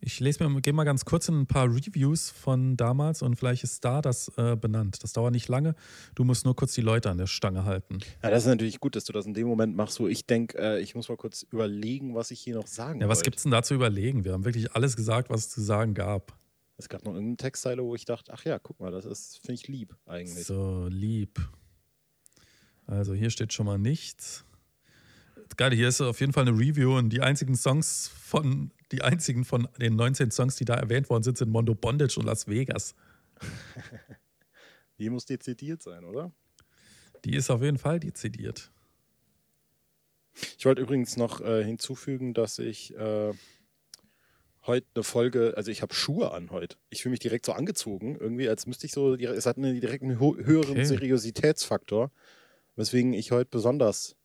ich 0.00 0.20
lese 0.20 0.46
mir, 0.46 0.60
gehe 0.60 0.72
mal 0.72 0.84
ganz 0.84 1.04
kurz 1.04 1.28
in 1.28 1.40
ein 1.40 1.46
paar 1.46 1.66
Reviews 1.66 2.30
von 2.30 2.76
damals 2.76 3.22
und 3.22 3.36
vielleicht 3.36 3.64
ist 3.64 3.84
da 3.84 4.00
das 4.00 4.30
äh, 4.36 4.56
benannt. 4.56 5.02
Das 5.02 5.12
dauert 5.12 5.32
nicht 5.32 5.48
lange. 5.48 5.74
Du 6.14 6.24
musst 6.24 6.44
nur 6.44 6.54
kurz 6.54 6.74
die 6.74 6.80
Leute 6.80 7.10
an 7.10 7.18
der 7.18 7.26
Stange 7.26 7.64
halten. 7.64 7.98
Ja, 8.22 8.30
das 8.30 8.44
ist 8.44 8.48
natürlich 8.48 8.80
gut, 8.80 8.96
dass 8.96 9.04
du 9.04 9.12
das 9.12 9.26
in 9.26 9.34
dem 9.34 9.46
Moment 9.46 9.76
machst, 9.76 9.98
wo 10.00 10.06
ich 10.06 10.26
denke, 10.26 10.58
äh, 10.58 10.80
ich 10.80 10.94
muss 10.94 11.08
mal 11.08 11.16
kurz 11.16 11.42
überlegen, 11.50 12.14
was 12.14 12.30
ich 12.30 12.40
hier 12.40 12.54
noch 12.54 12.66
sagen 12.66 13.00
Ja, 13.00 13.08
was 13.08 13.22
gibt 13.22 13.36
es 13.36 13.42
denn 13.42 13.52
da 13.52 13.62
zu 13.62 13.74
überlegen? 13.74 14.24
Wir 14.24 14.32
haben 14.32 14.44
wirklich 14.44 14.72
alles 14.72 14.96
gesagt, 14.96 15.30
was 15.30 15.40
es 15.40 15.50
zu 15.50 15.60
sagen 15.60 15.94
gab. 15.94 16.38
Es 16.78 16.88
gab 16.88 17.04
noch 17.04 17.12
irgendeine 17.12 17.38
Textzeile, 17.38 17.82
wo 17.82 17.94
ich 17.94 18.04
dachte, 18.04 18.32
ach 18.34 18.44
ja, 18.44 18.58
guck 18.58 18.78
mal, 18.80 18.90
das 18.90 19.06
ist, 19.06 19.38
finde 19.38 19.54
ich 19.54 19.68
lieb 19.68 19.96
eigentlich. 20.06 20.46
So, 20.46 20.86
lieb. 20.90 21.40
Also 22.86 23.14
hier 23.14 23.30
steht 23.30 23.52
schon 23.52 23.66
mal 23.66 23.78
nichts. 23.78 24.44
Geil, 25.56 25.74
hier 25.74 25.88
ist 25.88 26.00
auf 26.00 26.20
jeden 26.20 26.32
Fall 26.32 26.46
eine 26.46 26.58
Review 26.58 26.98
und 26.98 27.10
die 27.10 27.22
einzigen 27.22 27.54
Songs 27.54 28.08
von 28.08 28.72
die 28.92 29.02
einzigen 29.02 29.44
von 29.44 29.68
den 29.80 29.96
19 29.96 30.30
Songs, 30.30 30.56
die 30.56 30.64
da 30.64 30.74
erwähnt 30.74 31.10
worden 31.10 31.22
sind, 31.22 31.38
sind 31.38 31.50
Mondo 31.50 31.74
Bondage 31.74 32.18
und 32.18 32.26
Las 32.26 32.46
Vegas. 32.46 32.94
Die 34.98 35.10
muss 35.10 35.26
dezidiert 35.26 35.82
sein, 35.82 36.04
oder? 36.04 36.32
Die 37.24 37.34
ist 37.34 37.50
auf 37.50 37.62
jeden 37.62 37.78
Fall 37.78 38.00
dezidiert. 38.00 38.70
Ich 40.56 40.64
wollte 40.64 40.82
übrigens 40.82 41.16
noch 41.16 41.40
äh, 41.40 41.64
hinzufügen, 41.64 42.34
dass 42.34 42.58
ich 42.58 42.94
äh, 42.96 43.32
heute 44.66 44.86
eine 44.94 45.02
Folge, 45.02 45.54
also 45.56 45.70
ich 45.70 45.82
habe 45.82 45.94
Schuhe 45.94 46.32
an 46.32 46.50
heute. 46.50 46.76
Ich 46.90 47.02
fühle 47.02 47.12
mich 47.12 47.20
direkt 47.20 47.46
so 47.46 47.52
angezogen, 47.52 48.16
irgendwie, 48.16 48.48
als 48.48 48.66
müsste 48.66 48.86
ich 48.86 48.92
so, 48.92 49.14
es 49.14 49.46
hat 49.46 49.56
einen 49.56 49.80
direkt 49.80 50.02
einen 50.02 50.18
höheren 50.18 50.72
okay. 50.72 50.84
Seriositätsfaktor, 50.84 52.10
weswegen 52.76 53.12
ich 53.12 53.32
heute 53.32 53.50
besonders 53.50 54.16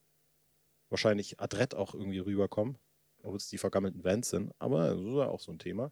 wahrscheinlich 0.91 1.39
adrett 1.39 1.75
auch 1.75 1.95
irgendwie 1.95 2.19
rüberkomme 2.19 2.75
ob 3.23 3.36
es 3.36 3.47
die 3.47 3.58
vergammelten 3.58 4.04
Vans 4.04 4.30
sind, 4.30 4.51
aber 4.60 4.89
das 4.89 4.99
ist 4.99 5.15
ja 5.15 5.27
auch 5.27 5.39
so 5.39 5.51
ein 5.51 5.60
Thema. 5.60 5.91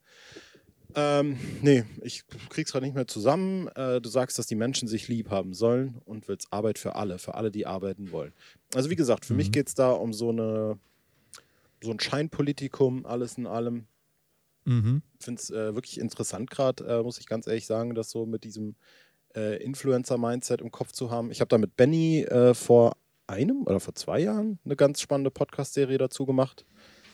Ähm, 0.96 1.38
nee, 1.62 1.84
ich 2.02 2.24
krieg's 2.50 2.72
gerade 2.72 2.86
nicht 2.86 2.96
mehr 2.96 3.08
zusammen. 3.08 3.68
Äh, 3.76 4.02
du 4.02 4.10
sagst, 4.10 4.40
dass 4.40 4.48
die 4.48 4.56
Menschen 4.56 4.88
sich 4.88 5.08
lieb 5.08 5.30
haben 5.30 5.54
sollen 5.54 6.02
und 6.06 6.28
willst 6.28 6.52
Arbeit 6.52 6.80
für 6.80 6.96
alle, 6.96 7.20
für 7.20 7.36
alle, 7.36 7.52
die 7.52 7.68
arbeiten 7.68 8.12
wollen. 8.12 8.34
Also 8.74 8.90
wie 8.90 8.96
gesagt, 8.96 9.26
für 9.26 9.34
mhm. 9.34 9.38
mich 9.38 9.52
geht 9.52 9.68
es 9.68 9.76
da 9.76 9.92
um 9.92 10.14
so 10.14 10.30
eine 10.30 10.80
so 11.82 11.92
ein 11.92 12.00
Scheinpolitikum, 12.00 13.06
alles 13.06 13.38
in 13.38 13.48
allem. 13.48 13.86
Mhm. 14.66 15.02
Ich 15.20 15.26
finde 15.26 15.42
es 15.42 15.50
äh, 15.50 15.76
wirklich 15.76 16.00
interessant 16.00 16.50
gerade, 16.50 16.84
äh, 16.86 17.04
muss 17.04 17.20
ich 17.20 17.28
ganz 17.28 17.48
ehrlich 17.48 17.68
sagen, 17.68 17.96
das 17.96 18.10
so 18.10 18.26
mit 18.26 18.44
diesem 18.44 18.76
äh, 19.36 19.64
Influencer-Mindset 19.64 20.60
im 20.60 20.72
Kopf 20.72 20.92
zu 20.92 21.12
haben. 21.12 21.32
Ich 21.32 21.40
habe 21.40 21.48
da 21.48 21.58
mit 21.58 21.78
Benny 21.78 22.24
äh, 22.24 22.54
vor 22.54 22.98
einem 23.30 23.63
oder 23.65 23.80
vor 23.80 23.96
zwei 23.96 24.20
Jahren 24.20 24.60
eine 24.65 24.76
ganz 24.76 25.00
spannende 25.02 25.32
Podcast-Serie 25.32 25.98
dazu 25.98 26.26
gemacht. 26.26 26.65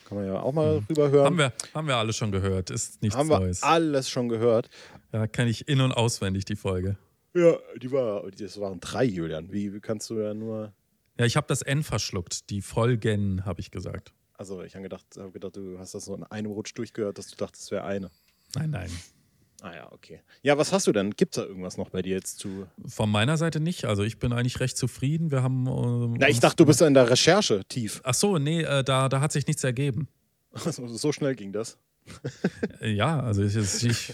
Kann 0.08 0.18
man 0.18 0.28
ja 0.28 0.40
auch 0.40 0.54
mal 0.54 0.82
Mhm. 0.82 0.86
rüber 0.90 1.10
hören. 1.10 1.26
Haben 1.26 1.38
wir, 1.38 1.54
haben 1.74 1.88
wir 1.88 1.98
alle 1.98 2.14
schon 2.14 2.32
gehört. 2.32 2.70
Ist 2.70 3.02
nichts 3.02 3.18
Haben 3.18 3.30
wir 3.30 3.40
Neues. 3.40 3.64
alles 3.64 4.10
schon 4.10 4.30
gehört. 4.30 4.70
Ja, 5.12 5.28
kenne 5.28 5.50
ich 5.50 5.68
in- 5.68 5.82
und 5.82 5.92
auswendig 5.92 6.46
die 6.46 6.56
Folge. 6.56 6.98
Ja, 7.34 7.58
die 7.82 7.92
war, 7.92 8.30
das 8.32 8.60
waren 8.60 8.80
drei, 8.80 9.04
Julian. 9.04 9.52
Wie, 9.52 9.74
wie 9.74 9.80
kannst 9.80 10.10
du 10.10 10.20
ja 10.20 10.34
nur. 10.34 10.74
Ja, 11.18 11.26
ich 11.26 11.36
habe 11.38 11.48
das 11.48 11.62
N 11.62 11.84
verschluckt. 11.84 12.50
Die 12.50 12.62
Folgen, 12.62 13.46
habe 13.46 13.60
ich 13.62 13.72
gesagt. 13.72 14.14
Also, 14.38 14.62
ich 14.64 14.76
habe 14.76 14.84
gedacht, 14.84 15.06
hab 15.18 15.34
gedacht, 15.34 15.56
du 15.56 15.80
hast 15.80 15.96
das 15.96 16.06
so 16.06 16.16
in 16.16 16.24
einem 16.24 16.52
Rutsch 16.52 16.74
durchgehört, 16.76 17.18
dass 17.18 17.28
du 17.28 17.36
dachtest, 17.38 17.64
es 17.64 17.72
wäre 17.72 17.84
eine. 17.86 18.12
Nein, 18.56 18.70
nein. 18.70 18.90
Ah 19.62 19.74
ja, 19.74 19.92
okay. 19.92 20.22
Ja, 20.44 20.58
was 20.58 20.72
hast 20.74 20.86
du 20.88 20.92
denn? 20.92 21.12
Gibt 21.12 21.36
es 21.38 21.42
da 21.44 21.48
irgendwas 21.48 21.78
noch 21.78 21.90
bei 21.90 22.02
dir 22.02 22.16
jetzt 22.16 22.40
zu. 22.40 22.68
Von 22.86 23.10
meiner 23.10 23.38
Seite 23.38 23.60
nicht. 23.60 23.86
Also 23.86 24.04
ich 24.04 24.20
bin 24.20 24.34
eigentlich 24.34 24.60
recht 24.60 24.78
zufrieden. 24.78 25.32
Wir 25.32 25.42
haben. 25.44 25.66
Ähm, 25.68 26.16
Na, 26.20 26.30
ich 26.30 26.40
dachte, 26.40 26.58
du 26.58 26.66
bist 26.66 26.82
in 26.82 26.94
der 26.94 27.10
Recherche 27.10 27.64
tief. 27.66 28.02
Ach 28.04 28.14
so, 28.14 28.38
nee, 28.38 28.62
äh, 28.62 28.84
da, 28.84 29.10
da 29.10 29.22
hat 29.22 29.32
sich 29.32 29.48
nichts 29.48 29.64
ergeben. 29.64 30.08
so 30.54 31.12
schnell 31.12 31.36
ging 31.36 31.52
das. 31.52 31.78
Äh, 32.82 32.92
Ja, 32.92 33.20
also 33.20 33.44
ich, 33.44 33.56
ich 33.56 34.14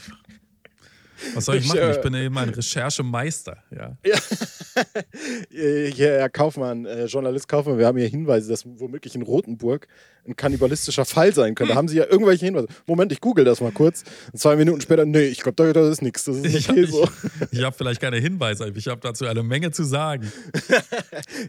was 1.35 1.45
soll 1.45 1.57
ich 1.57 1.63
Ich, 1.65 1.69
machen? 1.69 1.79
äh, 1.79 1.91
Ich 1.91 2.01
bin 2.01 2.13
eben 2.13 2.37
ein 2.37 2.49
Recherchemeister. 2.49 3.57
Ja. 3.75 3.97
Äh, 4.03 5.91
Hier, 5.91 6.09
Herr 6.19 6.29
Kaufmann, 6.29 6.85
äh, 6.85 7.05
Journalist 7.05 7.47
Kaufmann, 7.47 7.77
wir 7.77 7.87
haben 7.87 7.97
hier 7.97 8.07
Hinweise, 8.07 8.49
dass 8.49 8.65
womöglich 8.65 9.15
in 9.15 9.21
Rotenburg 9.21 9.87
ein 10.27 10.35
kannibalistischer 10.35 11.03
Fall 11.05 11.33
sein 11.33 11.55
könnte. 11.55 11.73
Haben 11.75 11.87
Sie 11.87 11.97
ja 11.97 12.05
irgendwelche 12.05 12.45
Hinweise? 12.45 12.67
Moment, 12.85 13.11
ich 13.11 13.21
google 13.21 13.43
das 13.43 13.59
mal 13.59 13.71
kurz. 13.71 14.03
Und 14.31 14.39
zwei 14.39 14.55
Minuten 14.55 14.79
später, 14.81 15.03
nee, 15.05 15.23
ich 15.23 15.41
glaube, 15.41 15.55
da, 15.55 15.73
das 15.73 15.89
ist 15.93 16.01
nichts. 16.01 16.25
Das 16.25 16.37
ist 16.37 16.45
Ich 16.45 16.69
okay 16.69 16.81
habe 16.83 16.91
so. 16.91 17.07
ich 17.51 17.63
hab 17.63 17.75
vielleicht 17.75 18.01
keine 18.01 18.17
Hinweise, 18.17 18.71
ich 18.75 18.87
habe 18.87 19.01
dazu 19.01 19.25
eine 19.25 19.43
Menge 19.43 19.71
zu 19.71 19.83
sagen. 19.83 20.31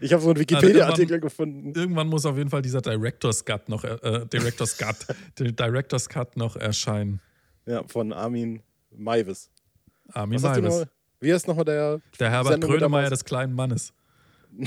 Ich 0.00 0.12
habe 0.12 0.22
so 0.22 0.30
einen 0.30 0.38
Wikipedia-Artikel 0.38 1.20
gefunden. 1.20 1.72
Irgendwann 1.74 2.08
muss 2.08 2.26
auf 2.26 2.36
jeden 2.36 2.50
Fall 2.50 2.62
dieser 2.62 2.80
Director's 2.80 3.44
Cut 3.44 3.68
noch, 3.68 3.84
äh, 3.84 3.94
äh, 4.02 4.26
Director's 4.26 4.76
Cut, 4.76 4.96
Director's 5.38 6.08
Cut 6.08 6.36
noch 6.36 6.56
erscheinen. 6.56 7.20
Ja, 7.66 7.82
von 7.86 8.12
Armin 8.12 8.62
Maivis. 8.90 9.50
Armin 10.12 10.40
noch? 10.40 10.86
Wie 11.20 11.32
heißt 11.32 11.46
nochmal 11.46 11.64
der? 11.64 12.00
Der 12.18 12.30
Herbert 12.30 12.54
Sendung 12.54 12.70
Grönemeyer 12.70 13.10
des 13.10 13.24
kleinen 13.24 13.52
Mannes. 13.52 13.92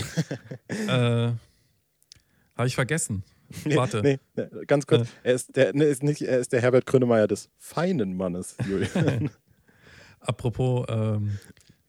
äh, 0.67 0.88
Habe 0.88 1.38
ich 2.65 2.75
vergessen. 2.75 3.23
Warte. 3.65 4.01
Nee, 4.01 4.19
nee, 4.36 4.47
ganz 4.65 4.88
kurz. 4.88 5.10
Er, 5.23 5.34
ist 5.34 5.55
der, 5.55 5.73
nee, 5.73 5.86
ist 5.86 6.01
nicht, 6.03 6.21
er 6.21 6.39
ist 6.39 6.51
der 6.53 6.62
Herbert 6.62 6.86
Grönemeyer 6.86 7.27
des 7.27 7.49
feinen 7.58 8.15
Mannes, 8.15 8.55
Julian. 8.67 9.29
Apropos, 10.19 10.86
ähm, 10.89 11.38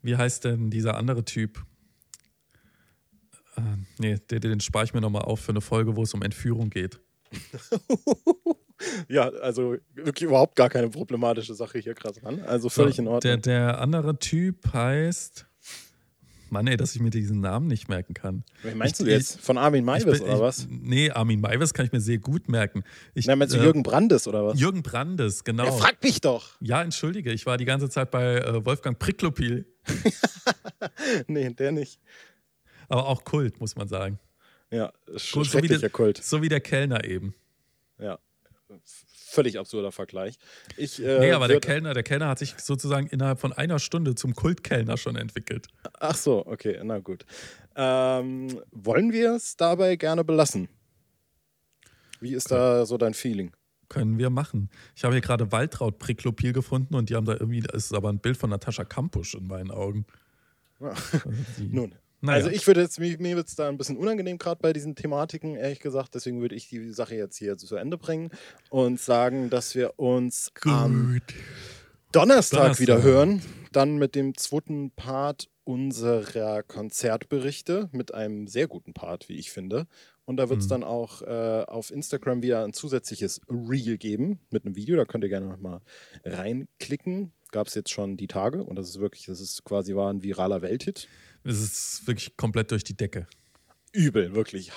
wie 0.03 0.17
heißt 0.17 0.45
denn 0.45 0.71
dieser 0.71 0.97
andere 0.97 1.25
Typ? 1.25 1.65
Äh, 3.57 3.61
nee, 3.99 4.17
den, 4.31 4.41
den 4.41 4.61
spare 4.61 4.85
ich 4.85 4.93
mir 4.93 5.01
nochmal 5.01 5.23
auf 5.23 5.41
für 5.41 5.53
eine 5.53 5.61
Folge, 5.61 5.97
wo 5.97 6.03
es 6.03 6.13
um 6.13 6.23
Entführung 6.23 6.71
geht. 6.71 7.01
Ja, 9.09 9.29
also 9.29 9.77
wirklich 9.95 10.29
überhaupt 10.29 10.57
gar 10.57 10.69
keine 10.69 10.89
problematische 10.91 11.55
Sache 11.55 11.79
hier 11.79 11.95
gerade 11.95 12.21
dran. 12.21 12.41
Also 12.43 12.69
völlig 12.69 12.99
in 12.99 13.05
Der, 13.07 13.15
Ordnung. 13.15 13.43
der 13.43 13.81
andere 13.81 14.19
Typ 14.19 14.73
heißt. 14.73 15.47
Mann, 16.49 16.69
ey, 16.69 16.77
dass 16.77 16.95
ich 16.95 17.03
mir 17.03 17.11
diesen 17.11 17.41
Namen 17.41 17.67
nicht 17.67 17.89
merken 17.89 18.15
kann. 18.15 18.45
Wen 18.63 18.79
meinst 18.79 19.01
ich- 19.01 19.05
du 19.07 19.11
jetzt? 19.11 19.41
Von 19.41 19.59
Armin 19.59 19.85
Maivis 19.85 20.21
oder 20.21 20.41
was? 20.41 20.69
Nee, 20.71 21.11
Armin 21.11 21.41
Maivis 21.41 21.75
kann 21.75 21.87
ich 21.87 21.91
mir 21.93 22.01
sehr 22.01 22.19
gut 22.19 22.49
merken. 22.49 22.85
Ich, 23.15 23.27
Na, 23.27 23.35
meinst 23.35 23.53
du 23.53 23.59
äh, 23.59 23.65
Jürgen 23.65 23.83
Brandes 23.83 24.29
oder 24.29 24.47
was? 24.47 24.61
Jürgen 24.61 24.85
Brandes, 24.85 25.43
genau. 25.43 25.65
Er 25.65 25.73
fragt 25.73 26.05
mich 26.05 26.21
doch. 26.21 26.51
Ja, 26.61 26.83
entschuldige, 26.83 27.33
ich 27.33 27.47
war 27.47 27.57
die 27.57 27.65
ganze 27.65 27.91
Zeit 27.91 28.13
bei 28.13 28.37
äh, 28.37 28.65
Wolfgang 28.65 28.97
Priklopil, 28.97 29.67
Nee, 31.27 31.51
der 31.53 31.73
nicht. 31.73 31.99
aber 32.89 33.07
auch 33.09 33.25
Kult, 33.25 33.61
muss 33.61 33.75
man 33.75 33.89
sagen. 33.89 34.19
Ja, 34.71 34.93
Kult, 35.33 35.51
so, 35.51 35.63
wie 35.63 35.69
der, 35.69 35.91
Kult. 35.91 36.19
so 36.23 36.43
wie 36.43 36.49
der 36.49 36.61
Kellner 36.61 37.05
eben. 37.05 37.35
Ja. 37.99 38.19
Völlig 39.37 39.59
absurder 39.59 39.93
Vergleich. 39.93 40.39
Ich, 40.79 40.99
äh, 41.05 41.19
Nee, 41.19 41.33
aber 41.33 41.47
der 41.47 41.61
Kellner, 41.61 41.93
der 41.93 42.03
Kellner 42.03 42.29
hat 42.29 42.39
sich 42.39 42.55
sozusagen 42.57 43.07
innerhalb 43.09 43.39
von 43.39 43.53
einer 43.53 43.79
Stunde 43.79 44.15
zum 44.15 44.35
Kultkellner 44.35 44.97
schon 44.97 45.15
entwickelt. 45.15 45.67
Ach 46.01 46.15
so, 46.17 46.47
okay, 46.47 46.81
na 46.83 47.01
gut. 47.01 47.27
Ähm, 47.75 48.59
wollen 48.71 49.13
wir 49.13 49.35
es 49.35 49.55
dabei 49.59 49.97
gerne 49.97 50.25
belassen? 50.25 50.71
Wie 52.21 52.33
ist 52.33 52.51
da 52.51 52.87
so 52.87 52.97
dein 52.97 53.13
Feeling? 53.13 53.53
Können 53.91 54.17
wir 54.17 54.31
machen. 54.31 54.71
Ich 54.95 55.05
habe 55.05 55.13
hier 55.13 55.21
gerade 55.21 55.53
Waltraud 55.53 55.99
Priklopil 55.99 56.55
gefunden 56.55 56.95
und 56.95 57.11
die 57.11 57.15
haben 57.15 57.27
da 57.27 57.35
irgendwie, 57.35 57.61
das 57.61 57.85
ist 57.85 57.93
aber 57.93 58.09
ein 58.09 58.21
Bild 58.21 58.39
von 58.39 58.49
Natascha 58.49 58.85
Kampusch 58.85 59.35
in 59.35 59.47
meinen 59.47 59.71
Augen. 59.71 60.07
Ja. 60.81 60.89
Also 60.89 61.21
Nun, 61.71 61.95
naja. 62.21 62.39
also 62.39 62.51
ich 62.51 62.67
würde 62.67 62.81
jetzt, 62.83 62.99
mir, 62.99 63.17
mir 63.19 63.37
wird 63.37 63.49
es 63.49 63.55
da 63.55 63.69
ein 63.69 63.77
bisschen 63.79 63.97
unangenehm 63.97 64.39
gerade 64.39 64.61
bei 64.61 64.73
diesen 64.73 64.95
Thematiken, 64.95 65.57
ehrlich 65.57 65.81
gesagt. 65.81 66.15
Deswegen 66.15 66.41
würde 66.41 66.55
ich 66.55 66.69
die 66.69 66.93
Sache 66.93 67.15
jetzt 67.15 67.37
hier 67.39 67.57
zu 67.57 67.77
Ende 67.77 67.99
bringen 67.99 68.31
und 68.71 69.01
sagen, 69.01 69.51
dass 69.51 69.75
wir 69.75 69.99
uns 69.99 70.51
am 70.65 71.13
Gut. 71.15 71.35
Donnerstag, 72.13 72.59
Donnerstag. 72.61 72.81
wieder 72.81 73.03
hören. 73.03 73.43
Dann 73.73 73.99
mit 73.99 74.15
dem 74.15 74.37
zweiten 74.37 74.91
Part 74.93 75.49
unserer 75.65 76.63
Konzertberichte, 76.63 77.89
mit 77.93 78.15
einem 78.15 78.47
sehr 78.47 78.69
guten 78.69 78.95
Part, 78.95 79.29
wie 79.29 79.35
ich 79.37 79.51
finde. 79.51 79.87
Und 80.25 80.39
da 80.39 80.49
wird 80.49 80.61
es 80.61 80.67
Mhm. 80.67 80.71
dann 80.71 80.85
auch 80.85 81.23
äh, 81.23 81.65
auf 81.67 81.91
Instagram 81.91 82.43
wieder 82.43 82.65
ein 82.65 82.73
zusätzliches 82.73 83.41
Reel 83.49 83.99
geben 83.99 84.41
mit 84.51 84.65
einem 84.65 84.75
Video. 84.77 84.97
Da 84.97 85.05
könnt 85.05 85.25
ihr 85.25 85.29
gerne 85.31 85.47
nochmal 85.47 85.81
reinklicken. 86.25 87.33
Gab 87.53 87.69
es 87.69 87.75
jetzt 87.75 87.91
schon 87.91 88.17
die 88.17 88.27
Tage 88.27 88.63
und 88.65 88.77
das 88.77 88.89
ist 88.89 88.99
wirklich, 89.01 89.27
das 89.27 89.41
ist 89.41 89.65
quasi 89.65 89.95
war 89.95 90.13
ein 90.13 90.23
viraler 90.23 90.63
Welthit. 90.63 91.09
Es 91.47 91.61
ist 91.61 92.07
wirklich 92.07 92.37
komplett 92.37 92.71
durch 92.73 92.83
die 92.83 92.97
Decke. 92.97 93.27
Übel, 93.93 94.35
wirklich. 94.35 94.73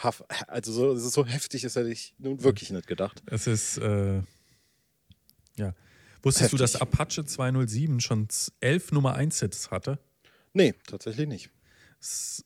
Also 0.47 0.71
so, 0.71 0.93
es 0.93 1.03
ist 1.03 1.13
so 1.13 1.25
heftig, 1.25 1.63
das 1.63 1.75
hätte 1.75 1.89
ich 1.89 2.13
nun 2.19 2.41
wirklich 2.43 2.69
nicht 2.69 2.87
gedacht. 2.87 3.21
Es 3.25 3.47
ist, 3.47 3.77
äh, 3.79 4.21
ja. 5.55 5.73
Wusstest 6.21 6.53
du, 6.53 6.57
dass 6.57 6.75
Heftig. 6.75 6.93
Apache 6.93 7.25
207 7.25 7.99
schon 8.01 8.27
elf 8.59 8.91
Nummer 8.91 9.15
1 9.15 9.39
Hits 9.39 9.71
hatte? 9.71 9.99
Nee, 10.53 10.73
tatsächlich 10.87 11.27
nicht. 11.27 11.49
Das 11.99 12.11
ist 12.11 12.45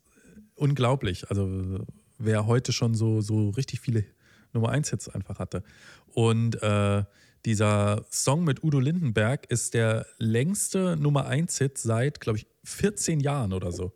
unglaublich. 0.55 1.29
Also, 1.29 1.86
wer 2.17 2.45
heute 2.45 2.71
schon 2.71 2.95
so, 2.95 3.21
so 3.21 3.49
richtig 3.49 3.81
viele 3.81 4.05
Nummer 4.53 4.69
1 4.69 4.89
Hits 4.91 5.09
einfach 5.09 5.39
hatte. 5.39 5.63
Und 6.07 6.62
äh, 6.62 7.03
dieser 7.45 8.05
Song 8.09 8.43
mit 8.43 8.63
Udo 8.63 8.79
Lindenberg 8.79 9.49
ist 9.49 9.73
der 9.73 10.05
längste 10.17 10.95
Nummer 10.95 11.25
1 11.25 11.57
Hit 11.57 11.77
seit, 11.77 12.19
glaube 12.19 12.38
ich, 12.38 12.47
14 12.63 13.19
Jahren 13.19 13.53
oder 13.53 13.71
so. 13.71 13.91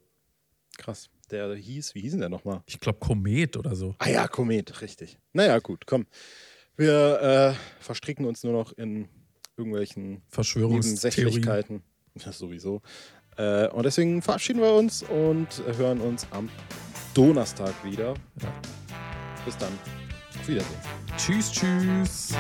Krass. 0.78 1.10
Der 1.30 1.54
hieß, 1.56 1.94
wie 1.96 2.02
hieß 2.02 2.12
denn 2.12 2.22
der 2.22 2.30
nochmal? 2.30 2.64
Ich 2.68 2.80
glaube, 2.80 3.00
Komet 3.00 3.58
oder 3.58 3.76
so. 3.76 3.96
Ah 4.00 4.10
ja, 4.10 4.28
Komet, 4.28 4.82
richtig. 4.82 5.18
Naja, 5.34 5.60
gut, 5.60 5.86
komm. 5.86 6.06
Wir 6.78 7.56
äh, 7.60 7.84
verstricken 7.84 8.26
uns 8.26 8.44
nur 8.44 8.54
noch 8.54 8.72
in 8.74 9.10
irgendwelchen 9.58 10.22
Verschwörungstheorien. 10.30 10.82
Nebensächlichkeiten. 10.82 11.84
Ja, 12.26 12.32
sowieso. 12.32 12.82
Äh, 13.38 13.68
und 13.68 13.84
deswegen 13.84 14.24
verabschieden 14.24 14.60
wir 14.60 14.74
uns 14.74 15.04
und 15.04 15.48
hören 15.78 16.02
uns 16.02 16.26
am 16.32 16.50
Donnerstag 17.14 17.76
wieder. 17.84 18.16
Ja. 18.42 18.62
Bis 19.46 19.56
dann. 19.58 19.72
Auf 20.40 20.48
Wiedersehen. 20.48 20.80
Tschüss, 21.16 21.52
tschüss. 21.52 22.34